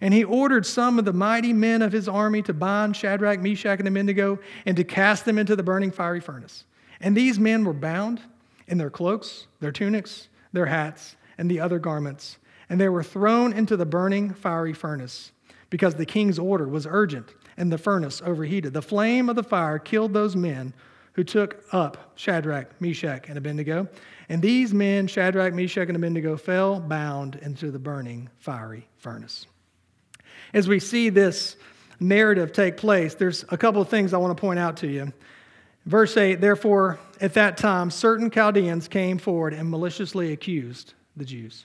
And 0.00 0.12
he 0.12 0.24
ordered 0.24 0.66
some 0.66 0.98
of 0.98 1.04
the 1.04 1.12
mighty 1.12 1.52
men 1.52 1.82
of 1.82 1.92
his 1.92 2.08
army 2.08 2.42
to 2.42 2.52
bind 2.52 2.96
Shadrach, 2.96 3.40
Meshach, 3.40 3.78
and 3.78 3.88
Abednego 3.88 4.38
and 4.66 4.76
to 4.76 4.84
cast 4.84 5.24
them 5.24 5.38
into 5.38 5.56
the 5.56 5.62
burning 5.62 5.90
fiery 5.90 6.20
furnace. 6.20 6.64
And 7.00 7.16
these 7.16 7.38
men 7.38 7.64
were 7.64 7.72
bound 7.72 8.20
in 8.68 8.78
their 8.78 8.90
cloaks, 8.90 9.46
their 9.60 9.72
tunics, 9.72 10.28
their 10.52 10.66
hats, 10.66 11.16
and 11.38 11.50
the 11.50 11.60
other 11.60 11.78
garments, 11.78 12.38
and 12.68 12.80
they 12.80 12.88
were 12.88 13.02
thrown 13.02 13.52
into 13.52 13.76
the 13.76 13.86
burning 13.86 14.32
fiery 14.32 14.72
furnace, 14.72 15.32
because 15.70 15.94
the 15.94 16.06
king's 16.06 16.38
order 16.38 16.66
was 16.66 16.86
urgent, 16.88 17.34
and 17.56 17.70
the 17.70 17.78
furnace 17.78 18.22
overheated. 18.24 18.72
The 18.72 18.82
flame 18.82 19.28
of 19.28 19.36
the 19.36 19.42
fire 19.42 19.78
killed 19.78 20.12
those 20.12 20.34
men 20.34 20.72
who 21.16 21.24
took 21.24 21.64
up 21.72 22.12
Shadrach, 22.14 22.78
Meshach, 22.78 23.28
and 23.28 23.38
Abednego. 23.38 23.88
And 24.28 24.42
these 24.42 24.74
men, 24.74 25.06
Shadrach, 25.06 25.54
Meshach, 25.54 25.88
and 25.88 25.96
Abednego, 25.96 26.36
fell 26.36 26.78
bound 26.78 27.36
into 27.36 27.70
the 27.70 27.78
burning 27.78 28.28
fiery 28.38 28.86
furnace. 28.98 29.46
As 30.52 30.68
we 30.68 30.78
see 30.78 31.08
this 31.08 31.56
narrative 31.98 32.52
take 32.52 32.76
place, 32.76 33.14
there's 33.14 33.46
a 33.48 33.56
couple 33.56 33.80
of 33.80 33.88
things 33.88 34.12
I 34.12 34.18
want 34.18 34.36
to 34.36 34.40
point 34.40 34.58
out 34.58 34.76
to 34.78 34.86
you. 34.86 35.10
Verse 35.86 36.18
8, 36.18 36.40
therefore, 36.40 36.98
at 37.18 37.32
that 37.32 37.56
time, 37.56 37.90
certain 37.90 38.30
Chaldeans 38.30 38.86
came 38.86 39.16
forward 39.16 39.54
and 39.54 39.70
maliciously 39.70 40.32
accused 40.32 40.92
the 41.16 41.24
Jews. 41.24 41.64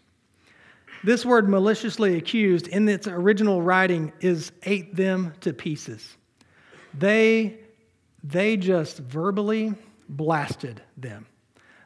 This 1.04 1.26
word 1.26 1.50
maliciously 1.50 2.16
accused 2.16 2.70
in 2.70 2.88
its 2.88 3.06
original 3.06 3.62
writing 3.62 4.14
is 4.22 4.54
ate 4.64 4.96
them 4.96 5.34
to 5.42 5.52
pieces. 5.52 6.16
They, 6.94 7.58
they 8.24 8.58
just 8.58 8.98
verbally 8.98 9.74
blasted 10.08 10.82
them. 10.98 11.26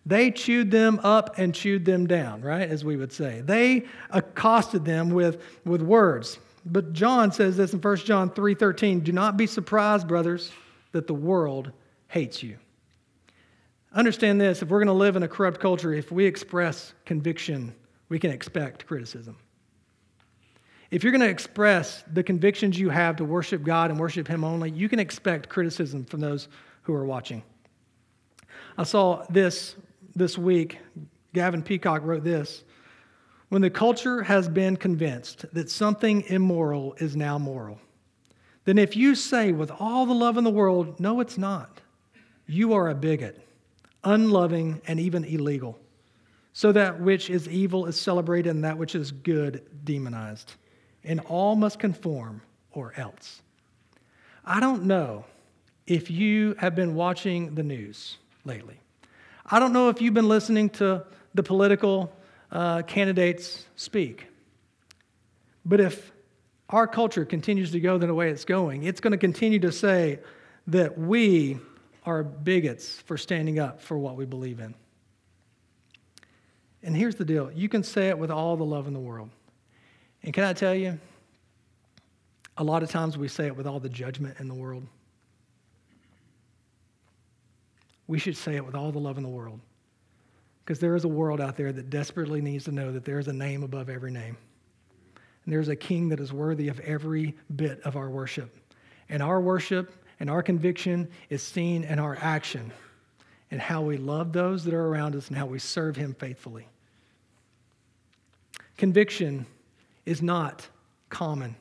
They 0.05 0.29
chewed 0.29 0.69
them 0.69 0.99
up 1.03 1.39
and 1.39 1.53
chewed 1.53 1.85
them 1.85 2.05
down, 2.05 2.41
right? 2.41 2.69
As 2.69 2.85
we 2.85 2.95
would 2.95 3.11
say. 3.11 3.41
They 3.41 3.85
accosted 4.11 4.85
them 4.85 5.09
with, 5.09 5.41
with 5.65 5.81
words. 5.81 6.37
But 6.65 6.93
John 6.93 7.31
says 7.31 7.57
this 7.57 7.73
in 7.73 7.79
1 7.79 7.97
John 7.97 8.29
3:13, 8.29 9.01
"Do 9.01 9.11
not 9.11 9.37
be 9.37 9.47
surprised, 9.47 10.07
brothers, 10.07 10.51
that 10.91 11.07
the 11.07 11.13
world 11.13 11.71
hates 12.07 12.41
you." 12.41 12.57
Understand 13.93 14.41
this 14.41 14.61
if 14.61 14.69
we're 14.69 14.79
going 14.79 14.87
to 14.87 14.93
live 14.93 15.15
in 15.15 15.23
a 15.23 15.27
corrupt 15.27 15.59
culture, 15.59 15.93
if 15.93 16.11
we 16.11 16.25
express 16.25 16.93
conviction, 17.05 17.73
we 18.09 18.19
can 18.19 18.31
expect 18.31 18.85
criticism. 18.87 19.37
If 20.91 21.03
you're 21.03 21.11
going 21.11 21.21
to 21.21 21.29
express 21.29 22.03
the 22.11 22.23
convictions 22.23 22.79
you 22.79 22.89
have 22.89 23.15
to 23.17 23.25
worship 23.25 23.63
God 23.63 23.89
and 23.89 23.99
worship 23.99 24.27
Him 24.27 24.43
only, 24.43 24.71
you 24.71 24.87
can 24.87 24.99
expect 24.99 25.49
criticism 25.49 26.05
from 26.05 26.19
those 26.19 26.47
who 26.83 26.93
are 26.93 27.05
watching. 27.05 27.43
I 28.77 28.83
saw 28.83 29.25
this 29.29 29.75
this 30.15 30.37
week. 30.37 30.79
Gavin 31.33 31.61
Peacock 31.61 32.01
wrote 32.03 32.23
this 32.23 32.63
When 33.49 33.61
the 33.61 33.69
culture 33.69 34.23
has 34.23 34.47
been 34.47 34.77
convinced 34.77 35.45
that 35.53 35.69
something 35.69 36.21
immoral 36.27 36.95
is 36.99 37.15
now 37.15 37.37
moral, 37.37 37.79
then 38.65 38.77
if 38.77 38.95
you 38.95 39.15
say 39.15 39.51
with 39.51 39.71
all 39.79 40.05
the 40.05 40.13
love 40.13 40.37
in 40.37 40.43
the 40.43 40.49
world, 40.49 40.99
no, 40.99 41.19
it's 41.19 41.37
not, 41.37 41.81
you 42.47 42.73
are 42.73 42.89
a 42.89 42.95
bigot 42.95 43.45
unloving, 44.05 44.81
and 44.87 44.99
even 44.99 45.25
illegal. 45.25 45.77
So 46.53 46.71
that 46.71 47.01
which 47.01 47.29
is 47.29 47.49
evil 47.49 47.85
is 47.85 47.99
celebrated 47.99 48.51
and 48.51 48.63
that 48.63 48.77
which 48.77 48.95
is 48.95 49.11
good 49.11 49.65
demonized. 49.83 50.53
And 51.05 51.19
all 51.21 51.55
must 51.55 51.79
conform 51.79 52.41
or 52.71 52.93
else. 52.97 53.41
I 54.43 54.59
don't 54.59 54.83
know 54.83 55.25
if 55.87 56.09
you 56.09 56.55
have 56.59 56.75
been 56.75 56.95
watching 56.95 57.55
the 57.55 57.63
news 57.63 58.17
lately. 58.43 58.79
I 59.45 59.59
don't 59.59 59.73
know 59.73 59.89
if 59.89 60.01
you've 60.01 60.13
been 60.13 60.27
listening 60.27 60.69
to 60.71 61.05
the 61.33 61.43
political 61.43 62.11
uh, 62.51 62.81
candidates 62.83 63.65
speak. 63.75 64.27
But 65.65 65.79
if 65.79 66.11
our 66.69 66.87
culture 66.87 67.25
continues 67.25 67.71
to 67.71 67.79
go 67.79 67.97
the 67.97 68.13
way 68.13 68.29
it's 68.29 68.45
going, 68.45 68.83
it's 68.83 68.99
going 68.99 69.11
to 69.11 69.17
continue 69.17 69.59
to 69.59 69.71
say 69.71 70.19
that 70.67 70.97
we 70.97 71.59
are 72.05 72.23
bigots 72.23 73.01
for 73.01 73.17
standing 73.17 73.59
up 73.59 73.81
for 73.81 73.97
what 73.97 74.15
we 74.15 74.25
believe 74.25 74.59
in. 74.59 74.73
And 76.83 76.95
here's 76.95 77.15
the 77.15 77.25
deal 77.25 77.51
you 77.51 77.69
can 77.69 77.83
say 77.83 78.09
it 78.09 78.17
with 78.17 78.31
all 78.31 78.57
the 78.57 78.63
love 78.63 78.87
in 78.87 78.93
the 78.93 78.99
world. 78.99 79.29
And 80.25 80.33
can 80.33 80.43
I 80.43 80.51
tell 80.51 80.75
you, 80.75 80.99
a 82.57 82.63
lot 82.63 82.83
of 82.83 82.89
times 82.89 83.17
we 83.17 83.29
say 83.29 83.47
it 83.47 83.55
with 83.55 83.65
all 83.65 83.79
the 83.79 83.89
judgment 83.89 84.39
in 84.39 84.49
the 84.49 84.53
world. 84.53 84.85
we 88.07 88.19
should 88.19 88.37
say 88.37 88.55
it 88.55 88.65
with 88.65 88.75
all 88.75 88.91
the 88.91 88.99
love 88.99 89.17
in 89.17 89.23
the 89.23 89.29
world. 89.29 89.59
Because 90.63 90.79
there 90.79 90.95
is 90.95 91.03
a 91.03 91.07
world 91.07 91.41
out 91.41 91.55
there 91.55 91.71
that 91.71 91.89
desperately 91.89 92.41
needs 92.41 92.65
to 92.65 92.71
know 92.71 92.91
that 92.91 93.05
there 93.05 93.19
is 93.19 93.27
a 93.27 93.33
name 93.33 93.63
above 93.63 93.89
every 93.89 94.11
name. 94.11 94.37
And 95.43 95.53
there's 95.53 95.69
a 95.69 95.75
king 95.75 96.09
that 96.09 96.19
is 96.19 96.33
worthy 96.33 96.67
of 96.67 96.79
every 96.79 97.35
bit 97.55 97.81
of 97.81 97.95
our 97.95 98.09
worship. 98.09 98.55
And 99.09 99.21
our 99.21 99.39
worship 99.39 99.91
and 100.19 100.29
our 100.29 100.41
conviction 100.41 101.07
is 101.29 101.43
seen 101.43 101.83
in 101.83 101.99
our 101.99 102.17
action 102.19 102.71
and 103.51 103.61
how 103.61 103.81
we 103.81 103.97
love 103.97 104.33
those 104.33 104.63
that 104.63 104.73
are 104.73 104.87
around 104.87 105.15
us 105.15 105.27
and 105.27 105.37
how 105.37 105.45
we 105.45 105.59
serve 105.59 105.95
him 105.95 106.15
faithfully. 106.15 106.67
Conviction 108.77 109.45
is 110.05 110.21
not 110.21 110.67
common. 111.09 111.55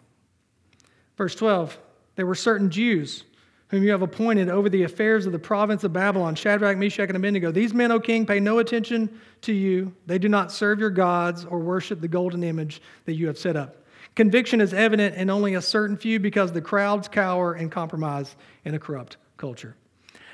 Verse 1.16 1.34
12 1.34 1.78
there 2.16 2.26
were 2.26 2.34
certain 2.34 2.70
Jews 2.70 3.24
whom 3.68 3.82
you 3.82 3.90
have 3.90 4.02
appointed 4.02 4.48
over 4.48 4.68
the 4.68 4.84
affairs 4.84 5.26
of 5.26 5.32
the 5.32 5.38
province 5.38 5.82
of 5.82 5.92
Babylon, 5.92 6.36
Shadrach, 6.36 6.76
Meshach, 6.76 7.08
and 7.08 7.16
Abednego. 7.16 7.50
These 7.50 7.74
men, 7.74 7.90
O 7.90 7.98
king, 7.98 8.24
pay 8.24 8.38
no 8.38 8.58
attention 8.60 9.20
to 9.40 9.52
you. 9.52 9.92
They 10.06 10.18
do 10.18 10.28
not 10.28 10.52
serve 10.52 10.78
your 10.78 10.90
gods 10.90 11.44
or 11.44 11.58
worship 11.58 12.00
the 12.00 12.06
golden 12.06 12.44
image 12.44 12.80
that 13.06 13.14
you 13.14 13.26
have 13.26 13.36
set 13.36 13.56
up. 13.56 13.84
Conviction 14.14 14.60
is 14.60 14.72
evident 14.72 15.16
in 15.16 15.28
only 15.28 15.54
a 15.54 15.62
certain 15.62 15.96
few 15.96 16.20
because 16.20 16.52
the 16.52 16.60
crowds 16.60 17.08
cower 17.08 17.54
and 17.54 17.72
compromise 17.72 18.36
in 18.64 18.74
a 18.74 18.78
corrupt 18.78 19.16
culture. 19.38 19.74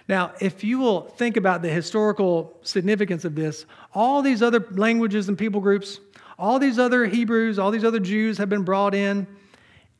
Now, 0.07 0.33
if 0.41 0.63
you 0.63 0.79
will 0.79 1.03
think 1.03 1.39
about 1.39 1.63
the 1.63 1.71
historical 1.71 2.59
significance 2.63 3.25
of 3.25 3.35
this, 3.35 3.65
all 3.95 4.21
these 4.21 4.43
other 4.43 4.67
languages 4.73 5.29
and 5.29 5.39
people 5.39 5.63
groups, 5.63 6.01
all 6.41 6.59
these 6.59 6.79
other 6.79 7.05
Hebrews, 7.05 7.59
all 7.59 7.71
these 7.71 7.85
other 7.85 8.01
Jews 8.01 8.39
have 8.39 8.49
been 8.49 8.63
brought 8.63 8.95
in, 8.95 9.27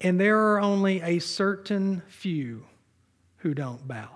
and 0.01 0.19
there 0.19 0.39
are 0.39 0.61
only 0.61 1.03
a 1.03 1.19
certain 1.19 2.03
few 2.09 2.65
who 3.37 3.53
don't 3.53 3.87
bow. 3.87 4.09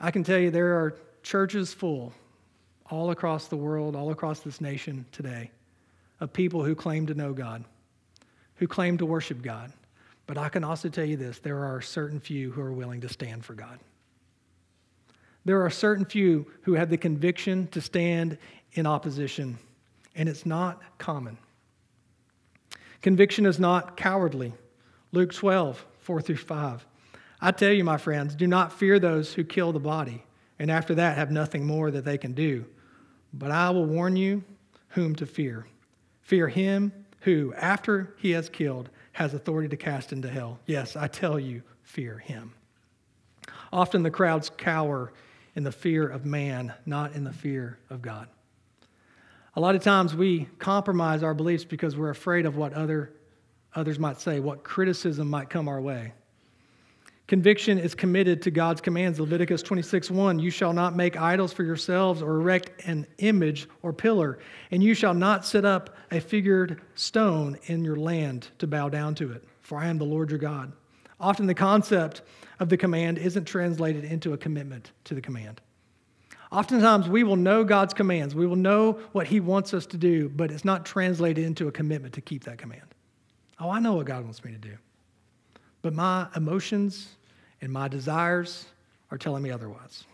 I 0.00 0.10
can 0.10 0.24
tell 0.24 0.38
you 0.38 0.50
there 0.50 0.78
are 0.78 0.96
churches 1.22 1.74
full 1.74 2.14
all 2.90 3.10
across 3.10 3.48
the 3.48 3.56
world, 3.56 3.94
all 3.94 4.10
across 4.10 4.40
this 4.40 4.62
nation 4.62 5.04
today, 5.12 5.50
of 6.20 6.32
people 6.32 6.64
who 6.64 6.74
claim 6.74 7.06
to 7.06 7.14
know 7.14 7.34
God, 7.34 7.64
who 8.56 8.66
claim 8.66 8.96
to 8.98 9.04
worship 9.04 9.42
God. 9.42 9.74
But 10.26 10.38
I 10.38 10.48
can 10.48 10.64
also 10.64 10.88
tell 10.88 11.04
you 11.04 11.18
this 11.18 11.38
there 11.38 11.64
are 11.64 11.82
certain 11.82 12.18
few 12.18 12.50
who 12.50 12.62
are 12.62 12.72
willing 12.72 13.02
to 13.02 13.10
stand 13.10 13.44
for 13.44 13.52
God. 13.52 13.78
There 15.44 15.62
are 15.62 15.70
certain 15.70 16.06
few 16.06 16.46
who 16.62 16.74
have 16.74 16.88
the 16.88 16.96
conviction 16.96 17.66
to 17.68 17.82
stand 17.82 18.38
in 18.72 18.86
opposition, 18.86 19.58
and 20.18 20.28
it's 20.28 20.44
not 20.44 20.82
common. 20.98 21.38
Conviction 23.00 23.46
is 23.46 23.58
not 23.58 23.96
cowardly. 23.96 24.52
Luke 25.12 25.32
12, 25.32 25.86
4 26.00 26.20
through 26.20 26.36
5. 26.36 26.84
I 27.40 27.52
tell 27.52 27.72
you, 27.72 27.84
my 27.84 27.96
friends, 27.96 28.34
do 28.34 28.48
not 28.48 28.72
fear 28.72 28.98
those 28.98 29.32
who 29.32 29.44
kill 29.44 29.72
the 29.72 29.78
body, 29.78 30.24
and 30.58 30.70
after 30.70 30.94
that 30.96 31.16
have 31.16 31.30
nothing 31.30 31.64
more 31.64 31.90
that 31.92 32.04
they 32.04 32.18
can 32.18 32.32
do. 32.32 32.66
But 33.32 33.52
I 33.52 33.70
will 33.70 33.86
warn 33.86 34.16
you 34.16 34.42
whom 34.88 35.14
to 35.16 35.26
fear. 35.26 35.66
Fear 36.20 36.48
him 36.48 36.92
who, 37.20 37.54
after 37.56 38.14
he 38.18 38.32
has 38.32 38.48
killed, 38.48 38.90
has 39.12 39.34
authority 39.34 39.68
to 39.68 39.76
cast 39.76 40.12
into 40.12 40.28
hell. 40.28 40.58
Yes, 40.66 40.96
I 40.96 41.06
tell 41.06 41.38
you, 41.38 41.62
fear 41.82 42.18
him. 42.18 42.52
Often 43.72 44.02
the 44.02 44.10
crowds 44.10 44.50
cower 44.56 45.12
in 45.54 45.62
the 45.62 45.72
fear 45.72 46.08
of 46.08 46.24
man, 46.24 46.74
not 46.86 47.12
in 47.12 47.22
the 47.22 47.32
fear 47.32 47.78
of 47.88 48.02
God. 48.02 48.28
A 49.58 49.60
lot 49.60 49.74
of 49.74 49.82
times 49.82 50.14
we 50.14 50.46
compromise 50.60 51.24
our 51.24 51.34
beliefs 51.34 51.64
because 51.64 51.96
we're 51.96 52.10
afraid 52.10 52.46
of 52.46 52.56
what 52.56 52.72
other, 52.74 53.10
others 53.74 53.98
might 53.98 54.20
say, 54.20 54.38
what 54.38 54.62
criticism 54.62 55.28
might 55.28 55.50
come 55.50 55.66
our 55.66 55.80
way. 55.80 56.12
Conviction 57.26 57.76
is 57.76 57.92
committed 57.92 58.40
to 58.42 58.52
God's 58.52 58.80
commands. 58.80 59.18
Leviticus 59.18 59.64
26:1, 59.64 60.38
You 60.38 60.50
shall 60.52 60.72
not 60.72 60.94
make 60.94 61.20
idols 61.20 61.52
for 61.52 61.64
yourselves 61.64 62.22
or 62.22 62.36
erect 62.36 62.86
an 62.86 63.04
image 63.18 63.68
or 63.82 63.92
pillar, 63.92 64.38
and 64.70 64.80
you 64.80 64.94
shall 64.94 65.12
not 65.12 65.44
set 65.44 65.64
up 65.64 65.96
a 66.12 66.20
figured 66.20 66.80
stone 66.94 67.58
in 67.64 67.84
your 67.84 67.96
land 67.96 68.50
to 68.58 68.68
bow 68.68 68.88
down 68.88 69.16
to 69.16 69.32
it, 69.32 69.42
for 69.62 69.76
I 69.76 69.88
am 69.88 69.98
the 69.98 70.04
Lord 70.04 70.30
your 70.30 70.38
God. 70.38 70.70
Often 71.18 71.48
the 71.48 71.54
concept 71.54 72.22
of 72.60 72.68
the 72.68 72.76
command 72.76 73.18
isn't 73.18 73.46
translated 73.46 74.04
into 74.04 74.34
a 74.34 74.38
commitment 74.38 74.92
to 75.02 75.16
the 75.16 75.20
command. 75.20 75.60
Oftentimes 76.50 77.08
we 77.08 77.24
will 77.24 77.36
know 77.36 77.62
God's 77.62 77.92
commands, 77.92 78.34
we 78.34 78.46
will 78.46 78.56
know 78.56 78.92
what 79.12 79.26
He 79.26 79.40
wants 79.40 79.74
us 79.74 79.86
to 79.86 79.96
do, 79.96 80.28
but 80.30 80.50
it's 80.50 80.64
not 80.64 80.86
translated 80.86 81.44
into 81.44 81.68
a 81.68 81.72
commitment 81.72 82.14
to 82.14 82.20
keep 82.20 82.44
that 82.44 82.58
command. 82.58 82.94
Oh, 83.60 83.70
I 83.70 83.80
know 83.80 83.94
what 83.94 84.06
God 84.06 84.24
wants 84.24 84.44
me 84.44 84.52
to 84.52 84.58
do. 84.58 84.76
But 85.82 85.92
my 85.92 86.28
emotions 86.34 87.08
and 87.60 87.72
my 87.72 87.88
desires 87.88 88.66
are 89.10 89.18
telling 89.18 89.42
me 89.42 89.50
otherwise. 89.50 90.04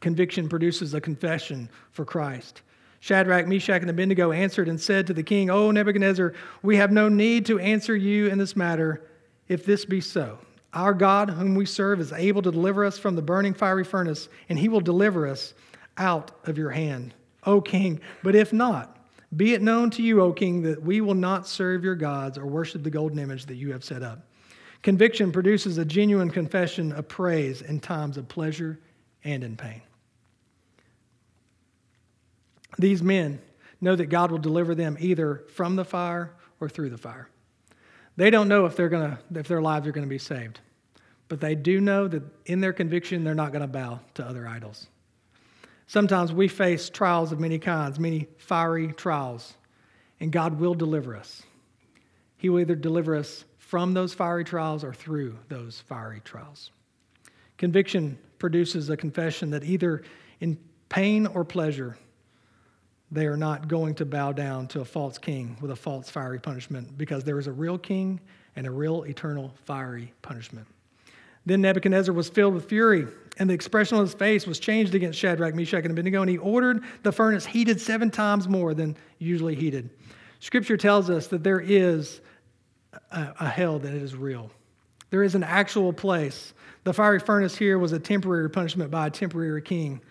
Conviction 0.00 0.48
produces 0.48 0.94
a 0.94 1.00
confession 1.00 1.68
for 1.90 2.04
Christ. 2.04 2.62
Shadrach, 3.00 3.46
Meshach, 3.46 3.80
and 3.80 3.90
Abednego 3.90 4.32
answered 4.32 4.68
and 4.68 4.80
said 4.80 5.06
to 5.06 5.14
the 5.14 5.22
king, 5.22 5.50
O 5.50 5.70
Nebuchadnezzar, 5.70 6.34
we 6.62 6.76
have 6.76 6.90
no 6.90 7.08
need 7.08 7.46
to 7.46 7.58
answer 7.58 7.94
you 7.94 8.26
in 8.26 8.38
this 8.38 8.56
matter, 8.56 9.02
if 9.48 9.64
this 9.64 9.84
be 9.84 10.00
so. 10.00 10.38
Our 10.74 10.92
God, 10.92 11.30
whom 11.30 11.54
we 11.54 11.66
serve, 11.66 12.00
is 12.00 12.12
able 12.12 12.42
to 12.42 12.50
deliver 12.50 12.84
us 12.84 12.98
from 12.98 13.16
the 13.16 13.22
burning 13.22 13.54
fiery 13.54 13.84
furnace, 13.84 14.28
and 14.48 14.58
he 14.58 14.68
will 14.68 14.80
deliver 14.80 15.26
us 15.26 15.54
out 15.96 16.30
of 16.44 16.58
your 16.58 16.70
hand, 16.70 17.14
O 17.44 17.60
king. 17.60 18.00
But 18.22 18.34
if 18.34 18.52
not, 18.52 18.96
be 19.36 19.54
it 19.54 19.62
known 19.62 19.90
to 19.90 20.02
you, 20.02 20.20
O 20.20 20.32
king, 20.32 20.62
that 20.62 20.82
we 20.82 21.00
will 21.00 21.14
not 21.14 21.46
serve 21.46 21.84
your 21.84 21.94
gods 21.94 22.38
or 22.38 22.46
worship 22.46 22.82
the 22.82 22.90
golden 22.90 23.18
image 23.18 23.46
that 23.46 23.56
you 23.56 23.72
have 23.72 23.84
set 23.84 24.02
up. 24.02 24.26
Conviction 24.82 25.32
produces 25.32 25.78
a 25.78 25.84
genuine 25.84 26.30
confession 26.30 26.92
of 26.92 27.08
praise 27.08 27.62
in 27.62 27.80
times 27.80 28.16
of 28.16 28.28
pleasure 28.28 28.78
and 29.24 29.42
in 29.42 29.56
pain. 29.56 29.82
These 32.78 33.02
men 33.02 33.40
know 33.80 33.96
that 33.96 34.06
God 34.06 34.30
will 34.30 34.38
deliver 34.38 34.74
them 34.74 34.96
either 35.00 35.44
from 35.54 35.76
the 35.76 35.84
fire 35.84 36.32
or 36.60 36.68
through 36.68 36.90
the 36.90 36.98
fire. 36.98 37.28
They 38.18 38.30
don't 38.30 38.48
know 38.48 38.66
if, 38.66 38.74
they're 38.74 38.88
gonna, 38.88 39.20
if 39.32 39.46
their 39.46 39.62
lives 39.62 39.86
are 39.86 39.92
going 39.92 40.04
to 40.04 40.10
be 40.10 40.18
saved, 40.18 40.58
but 41.28 41.38
they 41.38 41.54
do 41.54 41.80
know 41.80 42.08
that 42.08 42.24
in 42.46 42.60
their 42.60 42.72
conviction, 42.72 43.22
they're 43.22 43.32
not 43.32 43.52
going 43.52 43.62
to 43.62 43.68
bow 43.68 44.00
to 44.14 44.26
other 44.26 44.44
idols. 44.44 44.88
Sometimes 45.86 46.32
we 46.32 46.48
face 46.48 46.90
trials 46.90 47.30
of 47.30 47.38
many 47.38 47.60
kinds, 47.60 48.00
many 48.00 48.26
fiery 48.38 48.88
trials, 48.88 49.54
and 50.18 50.32
God 50.32 50.58
will 50.58 50.74
deliver 50.74 51.14
us. 51.14 51.44
He 52.38 52.48
will 52.48 52.58
either 52.58 52.74
deliver 52.74 53.14
us 53.14 53.44
from 53.58 53.94
those 53.94 54.14
fiery 54.14 54.42
trials 54.42 54.82
or 54.82 54.92
through 54.92 55.38
those 55.48 55.80
fiery 55.82 56.20
trials. 56.24 56.72
Conviction 57.56 58.18
produces 58.40 58.90
a 58.90 58.96
confession 58.96 59.50
that 59.50 59.62
either 59.62 60.02
in 60.40 60.58
pain 60.88 61.28
or 61.28 61.44
pleasure, 61.44 61.96
they 63.10 63.26
are 63.26 63.36
not 63.36 63.68
going 63.68 63.94
to 63.96 64.04
bow 64.04 64.32
down 64.32 64.66
to 64.68 64.80
a 64.80 64.84
false 64.84 65.18
king 65.18 65.56
with 65.60 65.70
a 65.70 65.76
false 65.76 66.10
fiery 66.10 66.38
punishment 66.38 66.96
because 66.98 67.24
there 67.24 67.38
is 67.38 67.46
a 67.46 67.52
real 67.52 67.78
king 67.78 68.20
and 68.56 68.66
a 68.66 68.70
real 68.70 69.04
eternal 69.04 69.54
fiery 69.64 70.12
punishment. 70.20 70.66
Then 71.46 71.62
Nebuchadnezzar 71.62 72.14
was 72.14 72.28
filled 72.28 72.54
with 72.54 72.68
fury, 72.68 73.06
and 73.38 73.48
the 73.48 73.54
expression 73.54 73.96
on 73.96 74.04
his 74.04 74.12
face 74.12 74.46
was 74.46 74.58
changed 74.58 74.94
against 74.94 75.18
Shadrach, 75.18 75.54
Meshach, 75.54 75.84
and 75.84 75.92
Abednego, 75.92 76.20
and 76.20 76.30
he 76.30 76.36
ordered 76.36 76.84
the 77.02 77.12
furnace 77.12 77.46
heated 77.46 77.80
seven 77.80 78.10
times 78.10 78.48
more 78.48 78.74
than 78.74 78.96
usually 79.18 79.54
heated. 79.54 79.88
Scripture 80.40 80.76
tells 80.76 81.08
us 81.08 81.28
that 81.28 81.42
there 81.42 81.60
is 81.60 82.20
a, 83.10 83.32
a 83.40 83.48
hell 83.48 83.78
that 83.78 83.94
is 83.94 84.14
real. 84.14 84.50
There 85.10 85.22
is 85.22 85.34
an 85.34 85.42
actual 85.42 85.92
place. 85.92 86.52
The 86.84 86.92
fiery 86.92 87.20
furnace 87.20 87.56
here 87.56 87.78
was 87.78 87.92
a 87.92 87.98
temporary 87.98 88.50
punishment 88.50 88.90
by 88.90 89.06
a 89.06 89.10
temporary 89.10 89.62
king, 89.62 90.02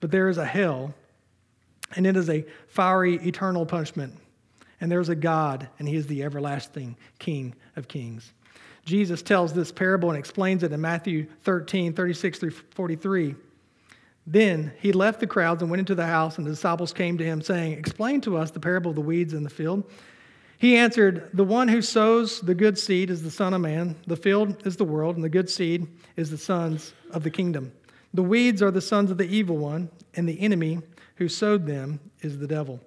but 0.00 0.10
there 0.10 0.28
is 0.28 0.36
a 0.36 0.44
hell, 0.44 0.94
and 1.96 2.06
it 2.06 2.16
is 2.16 2.28
a 2.28 2.44
fiery, 2.68 3.16
eternal 3.26 3.66
punishment. 3.66 4.14
And 4.80 4.90
there's 4.90 5.08
a 5.08 5.14
God, 5.14 5.68
and 5.78 5.88
He 5.88 5.96
is 5.96 6.06
the 6.06 6.22
everlasting 6.22 6.96
King 7.18 7.54
of 7.76 7.88
kings. 7.88 8.32
Jesus 8.84 9.22
tells 9.22 9.52
this 9.52 9.70
parable 9.70 10.10
and 10.10 10.18
explains 10.18 10.62
it 10.62 10.72
in 10.72 10.80
Matthew 10.80 11.26
13, 11.44 11.92
36 11.92 12.38
through 12.38 12.50
43. 12.50 13.36
Then 14.26 14.72
he 14.78 14.92
left 14.92 15.20
the 15.20 15.26
crowds 15.26 15.62
and 15.62 15.70
went 15.70 15.80
into 15.80 15.94
the 15.94 16.06
house, 16.06 16.38
and 16.38 16.46
the 16.46 16.50
disciples 16.50 16.92
came 16.92 17.18
to 17.18 17.24
him, 17.24 17.42
saying, 17.42 17.72
Explain 17.72 18.20
to 18.22 18.36
us 18.36 18.50
the 18.50 18.60
parable 18.60 18.90
of 18.90 18.96
the 18.96 19.02
weeds 19.02 19.34
in 19.34 19.42
the 19.42 19.50
field. 19.50 19.84
He 20.58 20.76
answered, 20.76 21.28
The 21.34 21.44
one 21.44 21.68
who 21.68 21.82
sows 21.82 22.40
the 22.40 22.54
good 22.54 22.78
seed 22.78 23.10
is 23.10 23.22
the 23.22 23.30
Son 23.30 23.52
of 23.52 23.60
Man. 23.60 23.96
The 24.06 24.16
field 24.16 24.64
is 24.64 24.76
the 24.76 24.84
world, 24.84 25.16
and 25.16 25.24
the 25.24 25.28
good 25.28 25.50
seed 25.50 25.88
is 26.16 26.30
the 26.30 26.38
sons 26.38 26.94
of 27.10 27.24
the 27.24 27.30
kingdom. 27.30 27.72
The 28.14 28.22
weeds 28.22 28.62
are 28.62 28.70
the 28.70 28.80
sons 28.80 29.10
of 29.10 29.18
the 29.18 29.24
evil 29.24 29.56
one, 29.56 29.90
and 30.14 30.28
the 30.28 30.40
enemy 30.40 30.80
who 31.22 31.28
sowed 31.28 31.66
them 31.66 32.00
is 32.20 32.38
the 32.38 32.48
devil. 32.48 32.80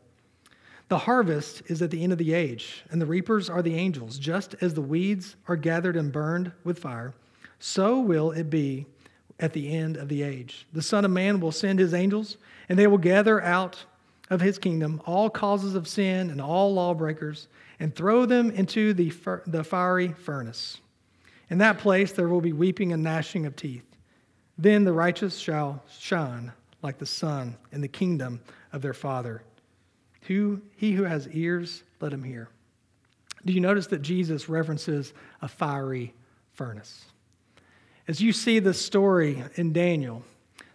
The 0.89 0.97
harvest 0.97 1.63
is 1.67 1.81
at 1.81 1.89
the 1.89 2.03
end 2.03 2.11
of 2.11 2.17
the 2.17 2.33
age, 2.33 2.83
and 2.91 3.01
the 3.01 3.05
reapers 3.05 3.49
are 3.49 3.61
the 3.61 3.75
angels. 3.75 4.19
Just 4.19 4.55
as 4.59 4.73
the 4.73 4.81
weeds 4.81 5.37
are 5.47 5.55
gathered 5.55 5.95
and 5.95 6.11
burned 6.11 6.51
with 6.65 6.79
fire, 6.79 7.13
so 7.59 7.97
will 8.01 8.31
it 8.31 8.49
be 8.49 8.87
at 9.39 9.53
the 9.53 9.73
end 9.73 9.95
of 9.95 10.09
the 10.09 10.21
age. 10.21 10.67
The 10.73 10.81
Son 10.81 11.05
of 11.05 11.11
Man 11.11 11.39
will 11.39 11.53
send 11.53 11.79
his 11.79 11.93
angels, 11.93 12.35
and 12.67 12.77
they 12.77 12.87
will 12.87 12.97
gather 12.97 13.41
out 13.41 13.85
of 14.29 14.41
his 14.41 14.59
kingdom 14.59 15.01
all 15.05 15.29
causes 15.29 15.73
of 15.73 15.87
sin 15.87 16.29
and 16.29 16.41
all 16.41 16.73
lawbreakers 16.73 17.47
and 17.79 17.95
throw 17.95 18.25
them 18.25 18.51
into 18.51 18.93
the, 18.93 19.13
the 19.47 19.63
fiery 19.63 20.09
furnace. 20.09 20.81
In 21.49 21.59
that 21.59 21.77
place 21.77 22.11
there 22.11 22.27
will 22.27 22.41
be 22.41 22.53
weeping 22.53 22.91
and 22.91 23.01
gnashing 23.01 23.45
of 23.45 23.55
teeth. 23.55 23.85
Then 24.57 24.83
the 24.83 24.93
righteous 24.93 25.37
shall 25.37 25.83
shine 25.99 26.51
like 26.85 26.99
the 26.99 27.05
sun 27.05 27.57
in 27.71 27.81
the 27.81 27.87
kingdom 27.87 28.39
of 28.71 28.81
their 28.81 28.93
Father. 28.93 29.41
Who, 30.27 30.61
he 30.77 30.91
who 30.93 31.03
has 31.03 31.27
ears, 31.29 31.83
let 31.99 32.13
him 32.13 32.23
hear. 32.23 32.47
Do 33.43 33.53
you 33.53 33.59
notice 33.59 33.87
that 33.87 34.03
Jesus 34.03 34.47
references 34.47 35.11
a 35.41 35.47
fiery 35.47 36.13
furnace? 36.53 37.05
As 38.07 38.21
you 38.21 38.31
see 38.31 38.59
the 38.59 38.73
story 38.73 39.43
in 39.55 39.73
Daniel, 39.73 40.21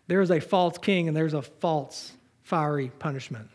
there 0.09 0.21
is 0.21 0.33
a 0.33 0.41
false 0.41 0.79
king 0.79 1.07
and 1.07 1.17
there's 1.17 1.35
a 1.35 1.43
false 1.43 2.13
fiery 2.43 2.91
punishment. 2.99 3.49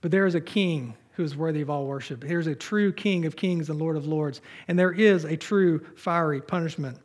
But 0.00 0.10
there 0.10 0.24
is 0.24 0.34
a 0.34 0.40
king 0.40 0.94
who 1.12 1.22
is 1.22 1.36
worthy 1.36 1.60
of 1.60 1.68
all 1.68 1.84
worship. 1.84 2.22
There's 2.22 2.46
a 2.46 2.54
true 2.54 2.92
king 2.94 3.26
of 3.26 3.36
kings 3.36 3.68
and 3.68 3.78
lord 3.78 3.98
of 3.98 4.06
lords, 4.06 4.40
and 4.68 4.78
there 4.78 4.92
is 4.92 5.24
a 5.24 5.36
true 5.36 5.84
fiery 5.96 6.40
punishment. 6.40 6.96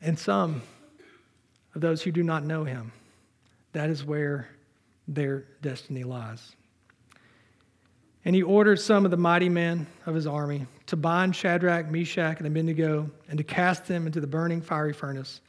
And 0.00 0.16
some 0.16 0.62
of 1.74 1.80
those 1.80 2.02
who 2.02 2.12
do 2.12 2.22
not 2.22 2.44
know 2.44 2.62
him, 2.62 2.92
that 3.76 3.90
is 3.90 4.02
where 4.02 4.48
their 5.06 5.44
destiny 5.60 6.02
lies. 6.02 6.56
And 8.24 8.34
he 8.34 8.42
ordered 8.42 8.80
some 8.80 9.04
of 9.04 9.10
the 9.10 9.18
mighty 9.18 9.50
men 9.50 9.86
of 10.06 10.14
his 10.14 10.26
army 10.26 10.66
to 10.86 10.96
bind 10.96 11.36
Shadrach, 11.36 11.90
Meshach, 11.90 12.38
and 12.38 12.46
Abednego 12.46 13.10
and 13.28 13.36
to 13.36 13.44
cast 13.44 13.84
them 13.84 14.06
into 14.06 14.18
the 14.18 14.26
burning 14.26 14.62
fiery 14.62 14.94
furnace. 14.94 15.42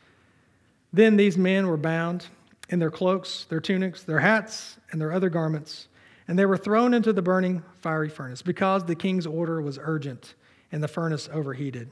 Then 0.92 1.16
these 1.16 1.38
men 1.38 1.68
were 1.68 1.78
bound 1.78 2.28
in 2.68 2.80
their 2.80 2.92
cloaks, 2.92 3.46
their 3.46 3.62
tunics, 3.62 4.04
their 4.04 4.20
hats, 4.20 4.78
and 4.92 5.00
their 5.00 5.14
other 5.14 5.30
garments, 5.30 5.88
and 6.28 6.38
they 6.38 6.46
were 6.46 6.58
thrown 6.58 6.94
into 6.94 7.14
the 7.14 7.22
burning 7.22 7.64
fiery 7.80 8.10
furnace 8.10 8.42
because 8.42 8.84
the 8.84 8.96
king's 8.96 9.26
order 9.26 9.62
was 9.62 9.80
urgent 9.82 10.36
and 10.74 10.84
the 10.84 10.90
furnace 10.90 11.30
overheated. 11.32 11.90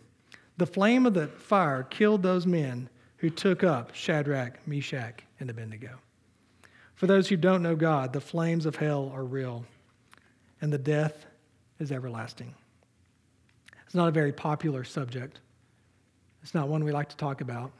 The 0.58 0.68
flame 0.68 1.06
of 1.06 1.14
the 1.14 1.28
fire 1.28 1.84
killed 1.84 2.24
those 2.24 2.46
men 2.46 2.90
who 3.20 3.30
took 3.30 3.64
up 3.64 3.96
Shadrach, 3.96 4.68
Meshach, 4.68 5.22
and 5.40 5.50
Abednego. 5.50 6.00
For 6.96 7.08
those 7.08 7.28
who 7.28 7.38
don't 7.38 7.62
know 7.62 7.76
God, 7.76 8.14
the 8.14 8.22
flames 8.22 8.66
of 8.66 8.78
hell 8.78 9.12
are 9.14 9.24
real, 9.24 9.66
and 10.62 10.72
the 10.72 10.78
death 10.78 11.26
is 11.80 11.92
everlasting. 11.92 12.54
It's 13.86 13.96
not 13.96 14.08
a 14.08 14.12
very 14.12 14.32
popular 14.32 14.84
subject. 14.84 15.40
It's 16.42 16.54
not 16.54 16.68
one 16.68 16.84
we 16.84 16.92
like 16.92 17.10
to 17.10 17.18
talk 17.18 17.42
about. 17.42 17.72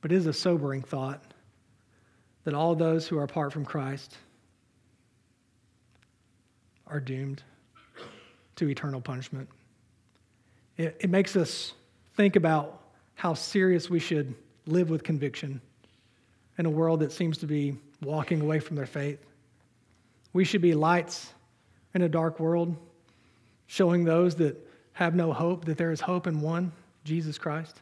But 0.00 0.12
it 0.12 0.16
is 0.16 0.26
a 0.26 0.32
sobering 0.32 0.82
thought 0.82 1.22
that 2.44 2.54
all 2.54 2.76
those 2.76 3.08
who 3.08 3.18
are 3.18 3.24
apart 3.24 3.52
from 3.52 3.64
Christ 3.64 4.16
are 6.86 7.00
doomed 7.00 7.42
to 8.54 8.68
eternal 8.68 9.00
punishment. 9.00 9.48
It, 10.76 10.96
it 11.00 11.10
makes 11.10 11.34
us 11.34 11.72
think 12.14 12.36
about 12.36 12.82
how 13.14 13.34
serious 13.34 13.90
we 13.90 13.98
should 13.98 14.34
live 14.66 14.90
with 14.90 15.02
conviction 15.02 15.60
in 16.58 16.66
a 16.66 16.70
world 16.70 17.00
that 17.00 17.12
seems 17.12 17.38
to 17.38 17.46
be 17.46 17.76
walking 18.02 18.40
away 18.40 18.60
from 18.60 18.76
their 18.76 18.86
faith. 18.86 19.24
We 20.32 20.44
should 20.44 20.62
be 20.62 20.74
lights 20.74 21.32
in 21.94 22.02
a 22.02 22.08
dark 22.08 22.40
world, 22.40 22.76
showing 23.66 24.04
those 24.04 24.34
that 24.36 24.56
have 24.92 25.14
no 25.14 25.32
hope 25.32 25.64
that 25.66 25.78
there 25.78 25.92
is 25.92 26.00
hope 26.00 26.26
in 26.26 26.40
one, 26.40 26.72
Jesus 27.04 27.38
Christ. 27.38 27.80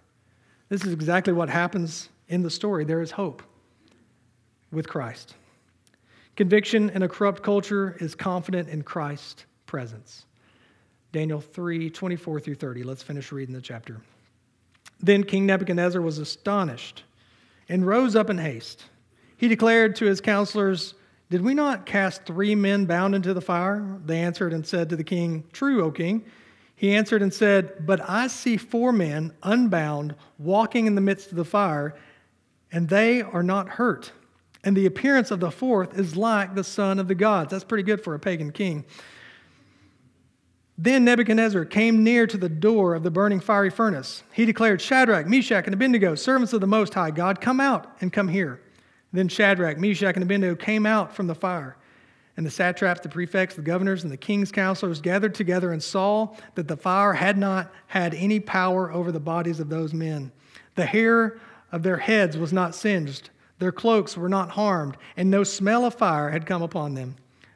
This 0.69 0.85
is 0.85 0.93
exactly 0.93 1.33
what 1.33 1.49
happens 1.49 2.09
in 2.29 2.43
the 2.43 2.51
story. 2.51 2.85
There 2.85 3.01
is 3.01 3.11
hope 3.11 3.43
with 4.73 4.89
Christ. 4.89 5.35
Conviction 6.37 6.91
in 6.91 7.03
a 7.03 7.09
corrupt 7.09 7.43
culture 7.43 7.97
is 8.01 8.15
confident 8.15 8.69
in 8.69 8.83
Christ's 8.83 9.47
presence. 9.67 10.27
Daniel 11.13 11.41
3 11.41 11.91
24 11.91 12.41
through 12.41 12.55
30. 12.57 12.83
Let's 12.83 13.03
finish 13.03 13.31
reading 13.31 13.55
the 13.55 13.61
chapter. 13.61 14.01
Then 15.01 15.23
King 15.23 15.47
Nebuchadnezzar 15.47 16.03
was 16.03 16.19
astonished 16.19 17.05
and 17.69 17.87
rose 17.87 18.17
up 18.17 18.31
in 18.31 18.39
haste. 18.39 18.85
He 19.37 19.49
declared 19.49 19.97
to 19.97 20.07
his 20.07 20.21
counselors, 20.21 20.95
Did 21.31 21.43
we 21.43 21.55
not 21.55 21.87
cast 21.87 22.25
three 22.25 22.55
men 22.55 22.87
bound 22.87 23.15
into 23.15 23.35
the 23.35 23.41
fire? 23.41 23.99
They 24.05 24.21
answered 24.21 24.53
and 24.53 24.67
said 24.67 24.89
to 24.91 24.97
the 24.97 25.05
king, 25.05 25.45
True, 25.53 25.83
O 25.85 25.91
king. 25.91 26.25
He 26.77 26.95
answered 26.95 27.23
and 27.23 27.33
said, 27.33 27.87
But 27.87 28.09
I 28.09 28.27
see 28.27 28.57
four 28.57 28.93
men 28.93 29.33
unbound 29.43 30.15
walking 30.39 30.87
in 30.87 30.95
the 30.95 31.01
midst 31.01 31.31
of 31.31 31.37
the 31.37 31.45
fire, 31.45 31.95
and 32.73 32.89
they 32.89 33.23
are 33.23 33.43
not 33.43 33.69
hurt. 33.69 34.13
And 34.65 34.77
the 34.77 34.87
appearance 34.87 35.31
of 35.31 35.41
the 35.41 35.51
fourth 35.51 35.99
is 35.99 36.17
like 36.17 36.55
the 36.55 36.65
son 36.65 36.99
of 36.99 37.07
the 37.07 37.15
gods. 37.15 37.51
That's 37.51 37.65
pretty 37.65 37.83
good 37.85 38.03
for 38.03 38.15
a 38.15 38.19
pagan 38.19 38.51
king. 38.51 38.85
Then 40.77 41.05
Nebuchadnezzar 41.05 41.65
came 41.67 42.03
near 42.03 42.27
to 42.27 42.37
the 42.37 42.49
door 42.49 42.95
of 42.95 43.05
the 43.05 43.11
burning 43.11 43.41
fiery 43.41 43.71
furnace. 43.71 44.25
He 44.33 44.45
declared, 44.45 44.81
Shadrach, 44.81 45.27
Meshach, 45.27 45.67
and 45.67 45.75
Abednego, 45.75 46.17
servants 46.17 46.53
of 46.53 46.61
the 46.61 46.67
Most 46.67 46.95
High 46.95 47.13
God, 47.13 47.41
come 47.41 47.61
out 47.61 47.97
and 48.01 48.13
come 48.13 48.29
here. 48.29 48.61
Then 49.13 49.29
Shadrach, 49.29 49.79
Meshach, 49.79 50.17
and 50.17 50.25
Abednego 50.25 50.57
came 50.57 50.85
out 50.85 51.15
from 51.15 51.29
the 51.29 51.35
fire. 51.35 51.77
And 52.37 52.45
the 52.45 52.51
satraps, 52.51 53.01
the 53.01 53.09
prefects, 53.09 53.55
the 53.55 53.63
governors, 53.63 54.03
and 54.03 54.11
the 54.11 54.17
king's 54.17 54.51
counselors 54.51 55.01
gathered 55.01 55.37
together 55.37 55.73
and 55.73 55.81
saw 55.81 56.35
that 56.57 56.67
the 56.67 56.77
fire 56.77 57.13
had 57.13 57.39
not 57.39 57.73
had 57.87 58.13
any 58.15 58.41
power 58.41 58.93
over 58.93 59.13
the 59.13 59.21
bodies 59.21 59.61
of 59.61 59.69
those 59.69 59.95
men. 59.95 60.33
The 60.75 60.87
hair 60.87 61.39
of 61.71 61.85
their 61.85 61.99
heads 61.99 62.37
was 62.37 62.53
not 62.53 62.75
singed, 62.75 63.31
their 63.61 63.71
cloaks 63.71 64.17
were 64.17 64.29
not 64.29 64.51
harmed, 64.51 64.97
and 65.17 65.31
no 65.31 65.45
smell 65.45 65.85
of 65.85 65.95
fire 65.95 66.31
had 66.31 66.45
come 66.45 66.63
upon 66.63 66.95
them. 66.95 67.15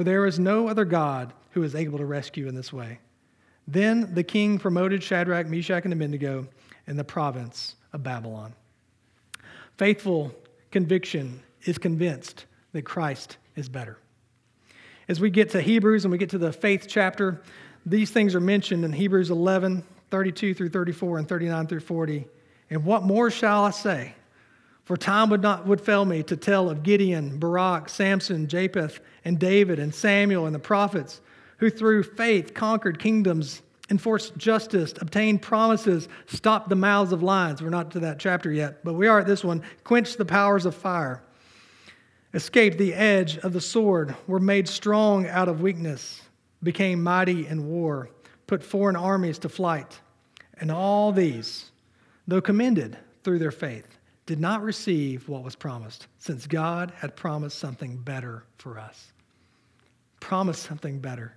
for 0.00 0.04
there 0.04 0.24
is 0.24 0.38
no 0.38 0.66
other 0.66 0.86
God 0.86 1.34
who 1.50 1.62
is 1.62 1.74
able 1.74 1.98
to 1.98 2.06
rescue 2.06 2.48
in 2.48 2.54
this 2.54 2.72
way. 2.72 3.00
Then 3.68 4.14
the 4.14 4.22
king 4.22 4.58
promoted 4.58 5.02
Shadrach, 5.02 5.46
Meshach, 5.46 5.84
and 5.84 5.92
Abednego 5.92 6.48
in 6.86 6.96
the 6.96 7.04
province 7.04 7.76
of 7.92 8.02
Babylon. 8.02 8.54
Faithful 9.76 10.34
conviction 10.70 11.42
is 11.64 11.76
convinced 11.76 12.46
that 12.72 12.80
Christ 12.80 13.36
is 13.56 13.68
better. 13.68 13.98
As 15.06 15.20
we 15.20 15.28
get 15.28 15.50
to 15.50 15.60
Hebrews 15.60 16.06
and 16.06 16.12
we 16.12 16.16
get 16.16 16.30
to 16.30 16.38
the 16.38 16.50
faith 16.50 16.86
chapter, 16.88 17.42
these 17.84 18.10
things 18.10 18.34
are 18.34 18.40
mentioned 18.40 18.86
in 18.86 18.94
Hebrews 18.94 19.30
11, 19.30 19.84
32 20.10 20.54
through 20.54 20.70
34, 20.70 21.18
and 21.18 21.28
39 21.28 21.66
through 21.66 21.80
40. 21.80 22.26
And 22.70 22.86
what 22.86 23.02
more 23.02 23.30
shall 23.30 23.66
I 23.66 23.70
say? 23.70 24.14
For 24.90 24.96
time 24.96 25.30
would 25.30 25.40
not 25.40 25.68
would 25.68 25.80
fail 25.80 26.04
me 26.04 26.24
to 26.24 26.36
tell 26.36 26.68
of 26.68 26.82
Gideon, 26.82 27.38
Barak, 27.38 27.88
Samson, 27.88 28.48
Japheth, 28.48 28.98
and 29.24 29.38
David, 29.38 29.78
and 29.78 29.94
Samuel, 29.94 30.46
and 30.46 30.52
the 30.52 30.58
prophets, 30.58 31.20
who 31.58 31.70
through 31.70 32.02
faith 32.02 32.54
conquered 32.54 32.98
kingdoms, 32.98 33.62
enforced 33.88 34.36
justice, 34.36 34.92
obtained 35.00 35.42
promises, 35.42 36.08
stopped 36.26 36.70
the 36.70 36.74
mouths 36.74 37.12
of 37.12 37.22
lions. 37.22 37.62
We're 37.62 37.70
not 37.70 37.92
to 37.92 38.00
that 38.00 38.18
chapter 38.18 38.50
yet, 38.50 38.84
but 38.84 38.94
we 38.94 39.06
are 39.06 39.20
at 39.20 39.28
this 39.28 39.44
one. 39.44 39.62
Quenched 39.84 40.18
the 40.18 40.24
powers 40.24 40.66
of 40.66 40.74
fire, 40.74 41.22
escaped 42.34 42.76
the 42.76 42.92
edge 42.92 43.38
of 43.38 43.52
the 43.52 43.60
sword, 43.60 44.16
were 44.26 44.40
made 44.40 44.66
strong 44.66 45.28
out 45.28 45.48
of 45.48 45.60
weakness, 45.60 46.20
became 46.64 47.00
mighty 47.00 47.46
in 47.46 47.68
war, 47.68 48.10
put 48.48 48.64
foreign 48.64 48.96
armies 48.96 49.38
to 49.38 49.48
flight. 49.48 50.00
And 50.58 50.68
all 50.68 51.12
these, 51.12 51.70
though 52.26 52.40
commended 52.40 52.98
through 53.22 53.38
their 53.38 53.52
faith, 53.52 53.98
did 54.30 54.38
not 54.38 54.62
receive 54.62 55.28
what 55.28 55.42
was 55.42 55.56
promised, 55.56 56.06
since 56.18 56.46
God 56.46 56.92
had 56.94 57.16
promised 57.16 57.58
something 57.58 57.96
better 57.96 58.44
for 58.58 58.78
us. 58.78 59.12
Promised 60.20 60.62
something 60.62 61.00
better 61.00 61.34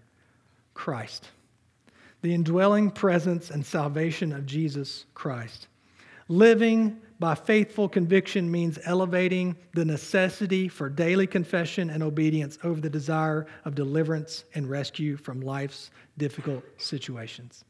Christ. 0.76 1.30
The 2.22 2.36
indwelling 2.36 2.92
presence 2.92 3.50
and 3.50 3.66
salvation 3.66 4.32
of 4.32 4.46
Jesus 4.46 5.06
Christ. 5.16 5.70
Living 6.28 7.02
by 7.20 7.34
faithful 7.34 7.90
conviction 7.90 8.52
means 8.52 8.78
elevating 8.86 9.56
the 9.74 9.86
necessity 9.86 10.68
for 10.68 10.88
daily 10.88 11.26
confession 11.26 11.90
and 11.90 12.04
obedience 12.04 12.60
over 12.64 12.80
the 12.80 12.92
desire 12.92 13.48
of 13.66 13.74
deliverance 13.74 14.44
and 14.54 14.70
rescue 14.70 15.18
from 15.18 15.42
life's 15.42 15.90
difficult 16.20 16.64
situations. 16.78 17.66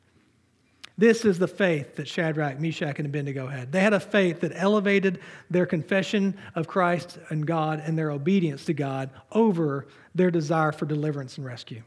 This 0.98 1.26
is 1.26 1.40
the 1.40 1.48
faith 1.48 1.96
that 1.96 2.08
Shadrach, 2.08 2.60
Meshach, 2.60 3.00
and 3.00 3.08
Abednego 3.08 3.48
had. 3.48 3.72
They 3.72 3.80
had 3.80 3.94
a 3.94 4.00
faith 4.00 4.42
that 4.42 4.52
elevated 4.54 5.20
their 5.50 5.66
confession 5.66 6.38
of 6.54 6.68
Christ 6.68 7.18
and 7.30 7.48
God 7.48 7.82
and 7.84 7.98
their 7.98 8.12
obedience 8.12 8.66
to 8.66 8.74
God 8.74 9.10
over 9.32 9.88
their 10.14 10.30
desire 10.30 10.72
for 10.72 10.86
deliverance 10.86 11.38
and 11.38 11.46
rescue. 11.46 11.82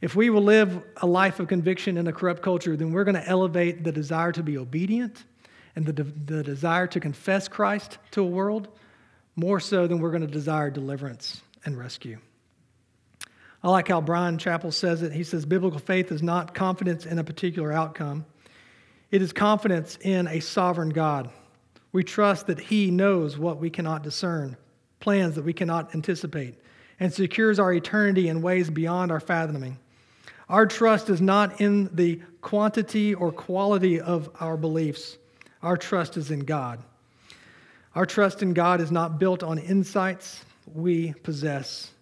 If 0.00 0.14
we 0.14 0.30
will 0.30 0.42
live 0.42 0.82
a 0.98 1.06
life 1.06 1.40
of 1.40 1.48
conviction 1.48 1.96
in 1.96 2.06
a 2.06 2.12
corrupt 2.12 2.42
culture, 2.42 2.76
then 2.76 2.92
we're 2.92 3.04
going 3.04 3.14
to 3.16 3.26
elevate 3.26 3.82
the 3.82 3.92
desire 3.92 4.32
to 4.32 4.42
be 4.42 4.58
obedient 4.58 5.24
and 5.74 5.84
the, 5.84 6.04
the 6.04 6.42
desire 6.44 6.86
to 6.88 7.00
confess 7.00 7.48
Christ 7.48 7.98
to 8.12 8.20
a 8.20 8.26
world 8.26 8.68
more 9.34 9.58
so 9.58 9.88
than 9.88 9.98
we're 9.98 10.10
going 10.10 10.26
to 10.26 10.32
desire 10.32 10.70
deliverance 10.70 11.42
and 11.64 11.76
rescue. 11.76 12.18
I 13.64 13.70
like 13.70 13.88
how 13.88 14.02
Bryan 14.02 14.36
Chapell 14.36 14.74
says 14.74 15.00
it. 15.00 15.10
He 15.10 15.24
says, 15.24 15.46
Biblical 15.46 15.80
faith 15.80 16.12
is 16.12 16.22
not 16.22 16.54
confidence 16.54 17.06
in 17.06 17.18
a 17.18 17.24
particular 17.24 17.72
outcome, 17.72 18.26
it 19.10 19.22
is 19.22 19.32
confidence 19.32 19.98
in 20.02 20.28
a 20.28 20.40
sovereign 20.40 20.90
God. 20.90 21.30
We 21.90 22.04
trust 22.04 22.46
that 22.48 22.60
He 22.60 22.90
knows 22.90 23.38
what 23.38 23.58
we 23.58 23.70
cannot 23.70 24.02
discern, 24.02 24.58
plans 25.00 25.36
that 25.36 25.46
we 25.46 25.54
cannot 25.54 25.94
anticipate, 25.94 26.56
and 27.00 27.10
secures 27.10 27.58
our 27.58 27.72
eternity 27.72 28.28
in 28.28 28.42
ways 28.42 28.68
beyond 28.68 29.10
our 29.10 29.20
fathoming. 29.20 29.78
Our 30.50 30.66
trust 30.66 31.08
is 31.08 31.22
not 31.22 31.58
in 31.62 31.88
the 31.94 32.20
quantity 32.42 33.14
or 33.14 33.32
quality 33.32 33.98
of 33.98 34.28
our 34.40 34.58
beliefs, 34.58 35.16
our 35.62 35.78
trust 35.78 36.18
is 36.18 36.30
in 36.30 36.40
God. 36.40 36.82
Our 37.94 38.04
trust 38.04 38.42
in 38.42 38.52
God 38.52 38.82
is 38.82 38.90
not 38.90 39.18
built 39.18 39.42
on 39.42 39.56
insights 39.56 40.44
we 40.66 41.14
possess 41.22 41.93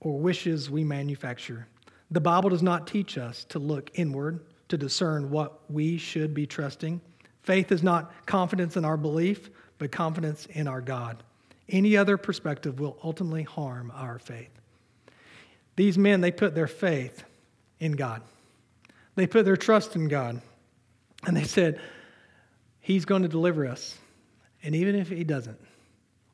or 0.00 0.18
wishes 0.18 0.70
we 0.70 0.84
manufacture. 0.84 1.66
The 2.10 2.20
Bible 2.20 2.50
does 2.50 2.62
not 2.62 2.86
teach 2.86 3.18
us 3.18 3.44
to 3.50 3.58
look 3.58 3.90
inward 3.94 4.40
to 4.68 4.78
discern 4.78 5.30
what 5.30 5.60
we 5.70 5.98
should 5.98 6.32
be 6.32 6.46
trusting. 6.46 7.00
Faith 7.42 7.72
is 7.72 7.82
not 7.82 8.26
confidence 8.26 8.76
in 8.76 8.84
our 8.84 8.96
belief, 8.96 9.50
but 9.78 9.92
confidence 9.92 10.46
in 10.46 10.66
our 10.66 10.80
God. 10.80 11.22
Any 11.68 11.96
other 11.96 12.16
perspective 12.16 12.80
will 12.80 12.98
ultimately 13.02 13.42
harm 13.42 13.92
our 13.94 14.18
faith. 14.18 14.50
These 15.76 15.96
men, 15.96 16.20
they 16.20 16.32
put 16.32 16.54
their 16.54 16.66
faith 16.66 17.24
in 17.78 17.92
God. 17.92 18.22
They 19.14 19.26
put 19.26 19.44
their 19.44 19.56
trust 19.56 19.96
in 19.96 20.08
God. 20.08 20.40
And 21.26 21.36
they 21.36 21.44
said, 21.44 21.80
He's 22.80 23.04
going 23.04 23.22
to 23.22 23.28
deliver 23.28 23.66
us. 23.66 23.96
And 24.62 24.74
even 24.74 24.94
if 24.94 25.08
He 25.08 25.24
doesn't, 25.24 25.58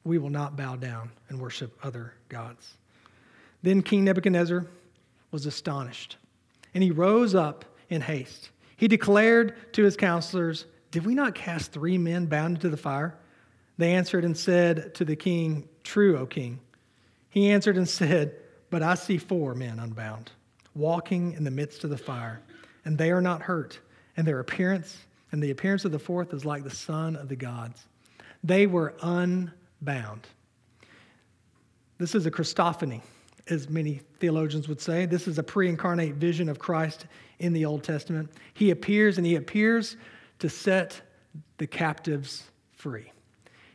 we 0.05 0.19
will 0.19 0.31
not 0.31 0.57
bow 0.57 0.77
down 0.77 1.11
and 1.29 1.41
worship 1.41 1.77
other 1.83 2.15
gods. 2.29 2.77
Then 3.63 3.83
King 3.83 4.05
Nebuchadnezzar 4.05 4.67
was 5.31 5.47
astonished, 5.47 6.17
and 6.75 6.83
he 6.83 6.91
rose 6.91 7.35
up 7.35 7.65
in 7.89 8.01
haste. 8.01 8.51
He 8.77 8.89
declared 8.89 9.73
to 9.75 9.83
his 9.83 9.97
counselors, 9.97 10.67
Did 10.91 11.07
we 11.07 11.15
not 11.15 11.35
cast 11.35 11.73
three 11.73 11.99
men 11.99 12.27
bound 12.27 12.57
into 12.57 12.69
the 12.69 12.77
fire? 12.77 13.17
They 13.79 13.95
answered 13.95 14.25
and 14.25 14.37
said 14.37 14.95
to 14.95 15.05
the 15.05 15.17
king, 15.17 15.69
True, 15.83 16.19
O 16.19 16.27
king. 16.27 16.61
He 17.29 17.51
answered 17.51 17.77
and 17.77 17.89
said, 17.89 18.35
But 18.71 18.83
I 18.83 18.95
see 18.95 19.19
four 19.19 19.55
men 19.55 19.79
unbound, 19.79 20.31
walking 20.75 21.33
in 21.33 21.45
the 21.45 21.51
midst 21.51 21.85
of 21.85 21.91
the 21.91 21.99
fire, 21.99 22.41
and 22.85 22.97
they 22.97 23.11
are 23.11 23.21
not 23.21 23.43
hurt, 23.43 23.79
and 24.17 24.27
their 24.27 24.41
appearance 24.41 24.99
and 25.33 25.43
the 25.43 25.51
appearance 25.51 25.85
of 25.85 25.93
the 25.93 25.99
fourth 25.99 26.33
is 26.33 26.45
like 26.45 26.65
the 26.65 26.71
son 26.71 27.17
of 27.17 27.29
the 27.29 27.37
gods. 27.37 27.87
They 28.45 28.67
were 28.67 28.95
unbound. 29.03 30.27
This 31.99 32.15
is 32.15 32.27
a 32.27 32.31
Christophany 32.31 33.03
as 33.49 33.69
many 33.69 34.01
theologians 34.19 34.69
would 34.69 34.81
say. 34.81 35.07
This 35.07 35.29
is 35.29 35.39
a 35.39 35.43
pre 35.43 35.69
incarnate 35.69 36.15
vision 36.15 36.49
of 36.49 36.59
Christ 36.59 37.07
in 37.39 37.53
the 37.53 37.65
Old 37.65 37.83
Testament. 37.85 38.31
He 38.55 38.71
appears, 38.71 39.19
and 39.19 39.27
he 39.27 39.37
appears 39.37 39.97
to 40.39 40.49
set 40.49 41.01
the 41.59 41.67
captives 41.67 42.45
free. 42.73 43.13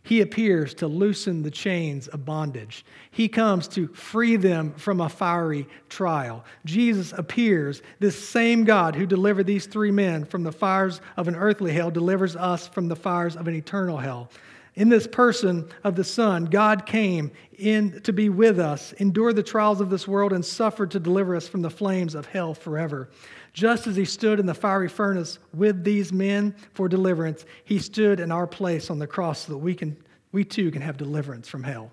He 0.04 0.22
appears 0.22 0.74
to 0.76 0.88
loosen 0.88 1.44
the 1.44 1.52
chains 1.52 2.08
of 2.08 2.26
bondage. 2.26 2.84
He 3.12 3.28
comes 3.28 3.68
to 3.70 3.88
free 3.90 4.36
them 4.36 4.74
from 4.74 5.00
a 5.00 5.08
fiery 5.08 5.68
trial. 5.90 6.44
Jesus 6.66 7.14
appears, 7.14 7.84
this 8.00 8.18
same 8.28 8.64
God 8.64 8.96
who 8.96 9.06
delivered 9.06 9.46
these 9.46 9.68
three 9.68 9.92
men 9.92 10.26
from 10.26 10.42
the 10.42 10.52
fires 10.52 11.02
of 11.18 11.28
an 11.28 11.36
earthly 11.36 11.72
hell 11.72 11.92
delivers 11.92 12.36
us 12.36 12.68
from 12.68 12.88
the 12.88 12.96
fires 12.96 13.36
of 13.36 13.48
an 13.48 13.56
eternal 13.56 13.98
hell. 13.98 14.32
In 14.76 14.88
this 14.88 15.06
person 15.06 15.70
of 15.84 15.96
the 15.96 16.04
Son, 16.04 16.46
God 16.46 16.86
came 16.86 17.32
in 17.58 18.02
to 18.02 18.14
be 18.14 18.30
with 18.30 18.58
us, 18.58 18.94
endured 18.94 19.36
the 19.36 19.44
trials 19.44 19.82
of 19.82 19.90
this 19.90 20.08
world, 20.08 20.32
and 20.32 20.46
suffered 20.46 20.92
to 20.92 21.00
deliver 21.00 21.36
us 21.36 21.48
from 21.48 21.62
the 21.62 21.70
flames 21.70 22.16
of 22.16 22.26
hell 22.26 22.54
forever. 22.54 23.10
Just 23.54 23.86
as 23.86 23.98
he 23.98 24.06
stood 24.06 24.40
in 24.40 24.46
the 24.46 24.54
fiery 24.54 24.88
furnace 24.88 25.40
with 25.54 25.84
these 25.84 26.14
men 26.14 26.56
for 26.74 26.88
deliverance, 26.88 27.46
he 27.66 27.80
stood 27.80 28.22
in 28.22 28.32
our 28.32 28.48
place 28.48 28.90
on 28.90 28.98
the 28.98 29.08
cross 29.08 29.46
so 29.46 29.54
that 29.54 29.58
we, 29.58 29.76
can, 29.76 29.98
we 30.32 30.46
too 30.46 30.72
can 30.72 30.82
have 30.82 30.96
deliverance 30.96 31.50
from 31.50 31.64
hell. 31.64 31.92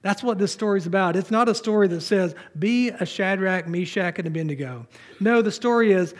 That's 0.00 0.22
what 0.22 0.38
this 0.38 0.52
story 0.52 0.78
is 0.78 0.86
about. 0.86 1.16
It's 1.16 1.30
not 1.30 1.48
a 1.48 1.54
story 1.54 1.88
that 1.88 2.00
says, 2.00 2.34
be 2.58 2.90
a 2.90 3.04
Shadrach, 3.04 3.66
Meshach, 3.66 4.18
and 4.18 4.26
Abednego. 4.26 4.86
No, 5.20 5.42
the 5.42 5.52
story 5.52 5.92
is 5.92 6.14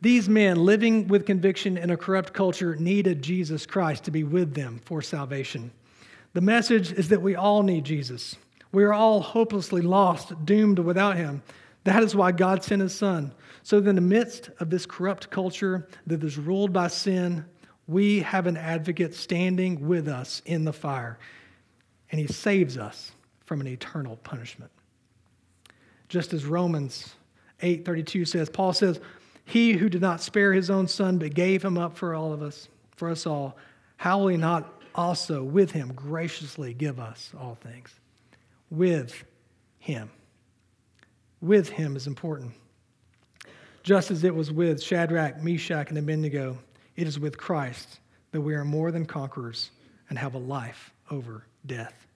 these 0.00 0.28
men 0.28 0.64
living 0.64 1.08
with 1.08 1.26
conviction 1.26 1.76
in 1.76 1.90
a 1.90 1.96
corrupt 1.96 2.32
culture 2.32 2.76
needed 2.76 3.22
Jesus 3.22 3.66
Christ 3.66 4.04
to 4.04 4.10
be 4.10 4.22
with 4.22 4.54
them 4.54 4.80
for 4.84 5.02
salvation. 5.02 5.72
The 6.34 6.40
message 6.40 6.92
is 6.92 7.08
that 7.08 7.22
we 7.22 7.34
all 7.34 7.62
need 7.62 7.84
Jesus. 7.84 8.36
We 8.70 8.84
are 8.84 8.92
all 8.92 9.20
hopelessly 9.20 9.82
lost, 9.82 10.44
doomed 10.44 10.78
without 10.78 11.16
him. 11.16 11.42
That 11.84 12.02
is 12.02 12.14
why 12.14 12.32
God 12.32 12.62
sent 12.62 12.82
his 12.82 12.94
son. 12.94 13.32
So, 13.62 13.78
in 13.78 13.94
the 13.94 14.00
midst 14.00 14.50
of 14.60 14.70
this 14.70 14.86
corrupt 14.86 15.30
culture 15.30 15.88
that 16.06 16.22
is 16.22 16.38
ruled 16.38 16.72
by 16.72 16.88
sin, 16.88 17.44
we 17.86 18.20
have 18.20 18.46
an 18.46 18.56
advocate 18.56 19.14
standing 19.14 19.88
with 19.88 20.06
us 20.06 20.42
in 20.44 20.64
the 20.64 20.72
fire, 20.72 21.18
and 22.12 22.20
he 22.20 22.26
saves 22.26 22.76
us 22.76 23.12
from 23.46 23.60
an 23.60 23.66
eternal 23.66 24.16
punishment. 24.16 24.70
Just 26.08 26.34
as 26.34 26.44
Romans 26.44 27.14
8:32 27.62 28.28
says, 28.28 28.50
Paul 28.50 28.72
says, 28.72 29.00
he 29.48 29.72
who 29.72 29.88
did 29.88 30.02
not 30.02 30.20
spare 30.20 30.52
his 30.52 30.68
own 30.68 30.86
son, 30.86 31.16
but 31.16 31.32
gave 31.32 31.64
him 31.64 31.78
up 31.78 31.96
for 31.96 32.14
all 32.14 32.34
of 32.34 32.42
us, 32.42 32.68
for 32.96 33.08
us 33.08 33.26
all, 33.26 33.56
how 33.96 34.18
will 34.18 34.28
he 34.28 34.36
not 34.36 34.82
also 34.94 35.42
with 35.42 35.70
him 35.70 35.90
graciously 35.94 36.74
give 36.74 37.00
us 37.00 37.32
all 37.40 37.56
things? 37.62 37.98
With 38.70 39.24
him. 39.78 40.10
With 41.40 41.70
him 41.70 41.96
is 41.96 42.06
important. 42.06 42.52
Just 43.82 44.10
as 44.10 44.22
it 44.22 44.34
was 44.34 44.52
with 44.52 44.82
Shadrach, 44.82 45.42
Meshach, 45.42 45.88
and 45.88 45.96
Abednego, 45.96 46.58
it 46.96 47.08
is 47.08 47.18
with 47.18 47.38
Christ 47.38 48.00
that 48.32 48.42
we 48.42 48.54
are 48.54 48.66
more 48.66 48.90
than 48.90 49.06
conquerors 49.06 49.70
and 50.10 50.18
have 50.18 50.34
a 50.34 50.38
life 50.38 50.92
over 51.10 51.46
death. 51.64 52.06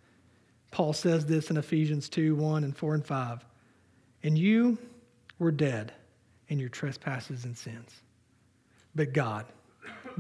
Paul 0.71 0.93
says 0.93 1.25
this 1.25 1.51
in 1.51 1.57
Ephesians 1.57 2.11
2 2.11 2.35
1 2.35 2.65
and 2.65 2.77
4 2.77 2.93
and 2.93 3.07
5. 3.07 3.43
And 4.23 4.37
you 4.37 4.77
were 5.39 5.51
dead 5.51 5.95
in 6.53 6.59
your 6.59 6.69
trespasses 6.69 7.47
and 7.47 7.57
sins. 7.57 8.03
But 8.95 9.15
God, 9.15 9.47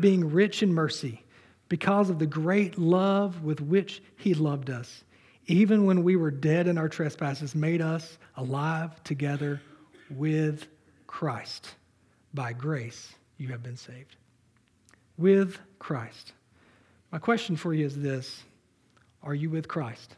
being 0.00 0.32
rich 0.32 0.62
in 0.62 0.72
mercy, 0.72 1.22
because 1.68 2.08
of 2.08 2.18
the 2.18 2.26
great 2.26 2.78
love 2.78 3.44
with 3.44 3.60
which 3.60 4.02
He 4.16 4.32
loved 4.32 4.70
us, 4.70 5.04
even 5.46 5.84
when 5.84 6.02
we 6.02 6.16
were 6.16 6.30
dead 6.30 6.68
in 6.68 6.78
our 6.78 6.88
trespasses, 6.88 7.54
made 7.54 7.82
us 7.82 8.16
alive 8.38 9.04
together 9.04 9.60
with 10.08 10.66
Christ. 11.06 11.74
By 12.32 12.54
grace, 12.54 13.14
you 13.36 13.48
have 13.48 13.62
been 13.62 13.76
saved. 13.76 14.16
With 15.18 15.58
Christ. 15.78 16.32
My 17.10 17.18
question 17.18 17.56
for 17.56 17.74
you 17.74 17.84
is 17.84 18.00
this 18.00 18.42
Are 19.22 19.34
you 19.34 19.50
with 19.50 19.68
Christ? 19.68 20.16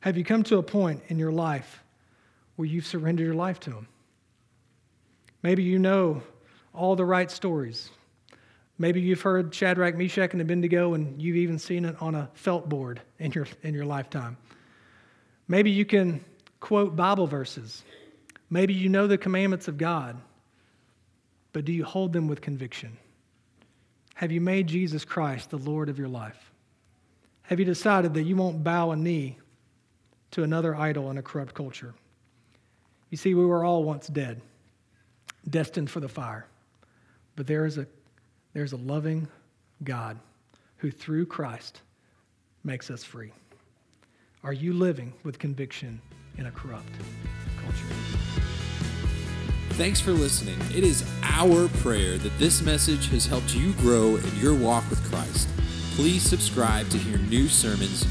Have 0.00 0.16
you 0.16 0.24
come 0.24 0.42
to 0.44 0.56
a 0.56 0.62
point 0.62 1.02
in 1.08 1.18
your 1.18 1.32
life 1.32 1.82
where 2.54 2.66
you've 2.66 2.86
surrendered 2.86 3.26
your 3.26 3.34
life 3.34 3.60
to 3.60 3.72
Him? 3.72 3.88
Maybe 5.46 5.62
you 5.62 5.78
know 5.78 6.24
all 6.74 6.96
the 6.96 7.04
right 7.04 7.30
stories. 7.30 7.90
Maybe 8.78 9.00
you've 9.00 9.20
heard 9.20 9.54
Shadrach, 9.54 9.94
Meshach, 9.96 10.32
and 10.32 10.42
Abednego, 10.42 10.94
and 10.94 11.22
you've 11.22 11.36
even 11.36 11.60
seen 11.60 11.84
it 11.84 11.94
on 12.02 12.16
a 12.16 12.28
felt 12.34 12.68
board 12.68 13.00
in 13.20 13.30
your, 13.30 13.46
in 13.62 13.72
your 13.72 13.84
lifetime. 13.84 14.38
Maybe 15.46 15.70
you 15.70 15.84
can 15.84 16.24
quote 16.58 16.96
Bible 16.96 17.28
verses. 17.28 17.84
Maybe 18.50 18.74
you 18.74 18.88
know 18.88 19.06
the 19.06 19.18
commandments 19.18 19.68
of 19.68 19.78
God, 19.78 20.20
but 21.52 21.64
do 21.64 21.72
you 21.72 21.84
hold 21.84 22.12
them 22.12 22.26
with 22.26 22.40
conviction? 22.40 22.96
Have 24.14 24.32
you 24.32 24.40
made 24.40 24.66
Jesus 24.66 25.04
Christ 25.04 25.50
the 25.50 25.58
Lord 25.58 25.88
of 25.88 25.96
your 25.96 26.08
life? 26.08 26.50
Have 27.42 27.60
you 27.60 27.64
decided 27.64 28.14
that 28.14 28.24
you 28.24 28.34
won't 28.34 28.64
bow 28.64 28.90
a 28.90 28.96
knee 28.96 29.38
to 30.32 30.42
another 30.42 30.74
idol 30.74 31.08
in 31.12 31.18
a 31.18 31.22
corrupt 31.22 31.54
culture? 31.54 31.94
You 33.10 33.16
see, 33.16 33.34
we 33.34 33.46
were 33.46 33.64
all 33.64 33.84
once 33.84 34.08
dead 34.08 34.42
destined 35.48 35.90
for 35.90 36.00
the 36.00 36.08
fire. 36.08 36.46
But 37.36 37.46
there 37.46 37.66
is 37.66 37.78
a, 37.78 37.86
there's 38.52 38.72
a 38.72 38.76
loving 38.76 39.28
God 39.84 40.18
who, 40.78 40.90
through 40.90 41.26
Christ, 41.26 41.80
makes 42.64 42.90
us 42.90 43.04
free. 43.04 43.32
Are 44.42 44.52
you 44.52 44.72
living 44.72 45.12
with 45.24 45.38
conviction 45.38 46.00
in 46.38 46.46
a 46.46 46.50
corrupt 46.50 46.92
culture? 47.62 47.94
Thanks 49.70 50.00
for 50.00 50.12
listening. 50.12 50.58
It 50.74 50.84
is 50.84 51.04
our 51.22 51.68
prayer 51.68 52.16
that 52.18 52.38
this 52.38 52.62
message 52.62 53.08
has 53.10 53.26
helped 53.26 53.54
you 53.54 53.72
grow 53.74 54.16
in 54.16 54.36
your 54.36 54.54
walk 54.54 54.88
with 54.88 55.02
Christ. 55.10 55.48
Please 55.96 56.22
subscribe 56.22 56.88
to 56.90 56.98
hear 56.98 57.18
new 57.18 57.48
sermons. 57.48 58.06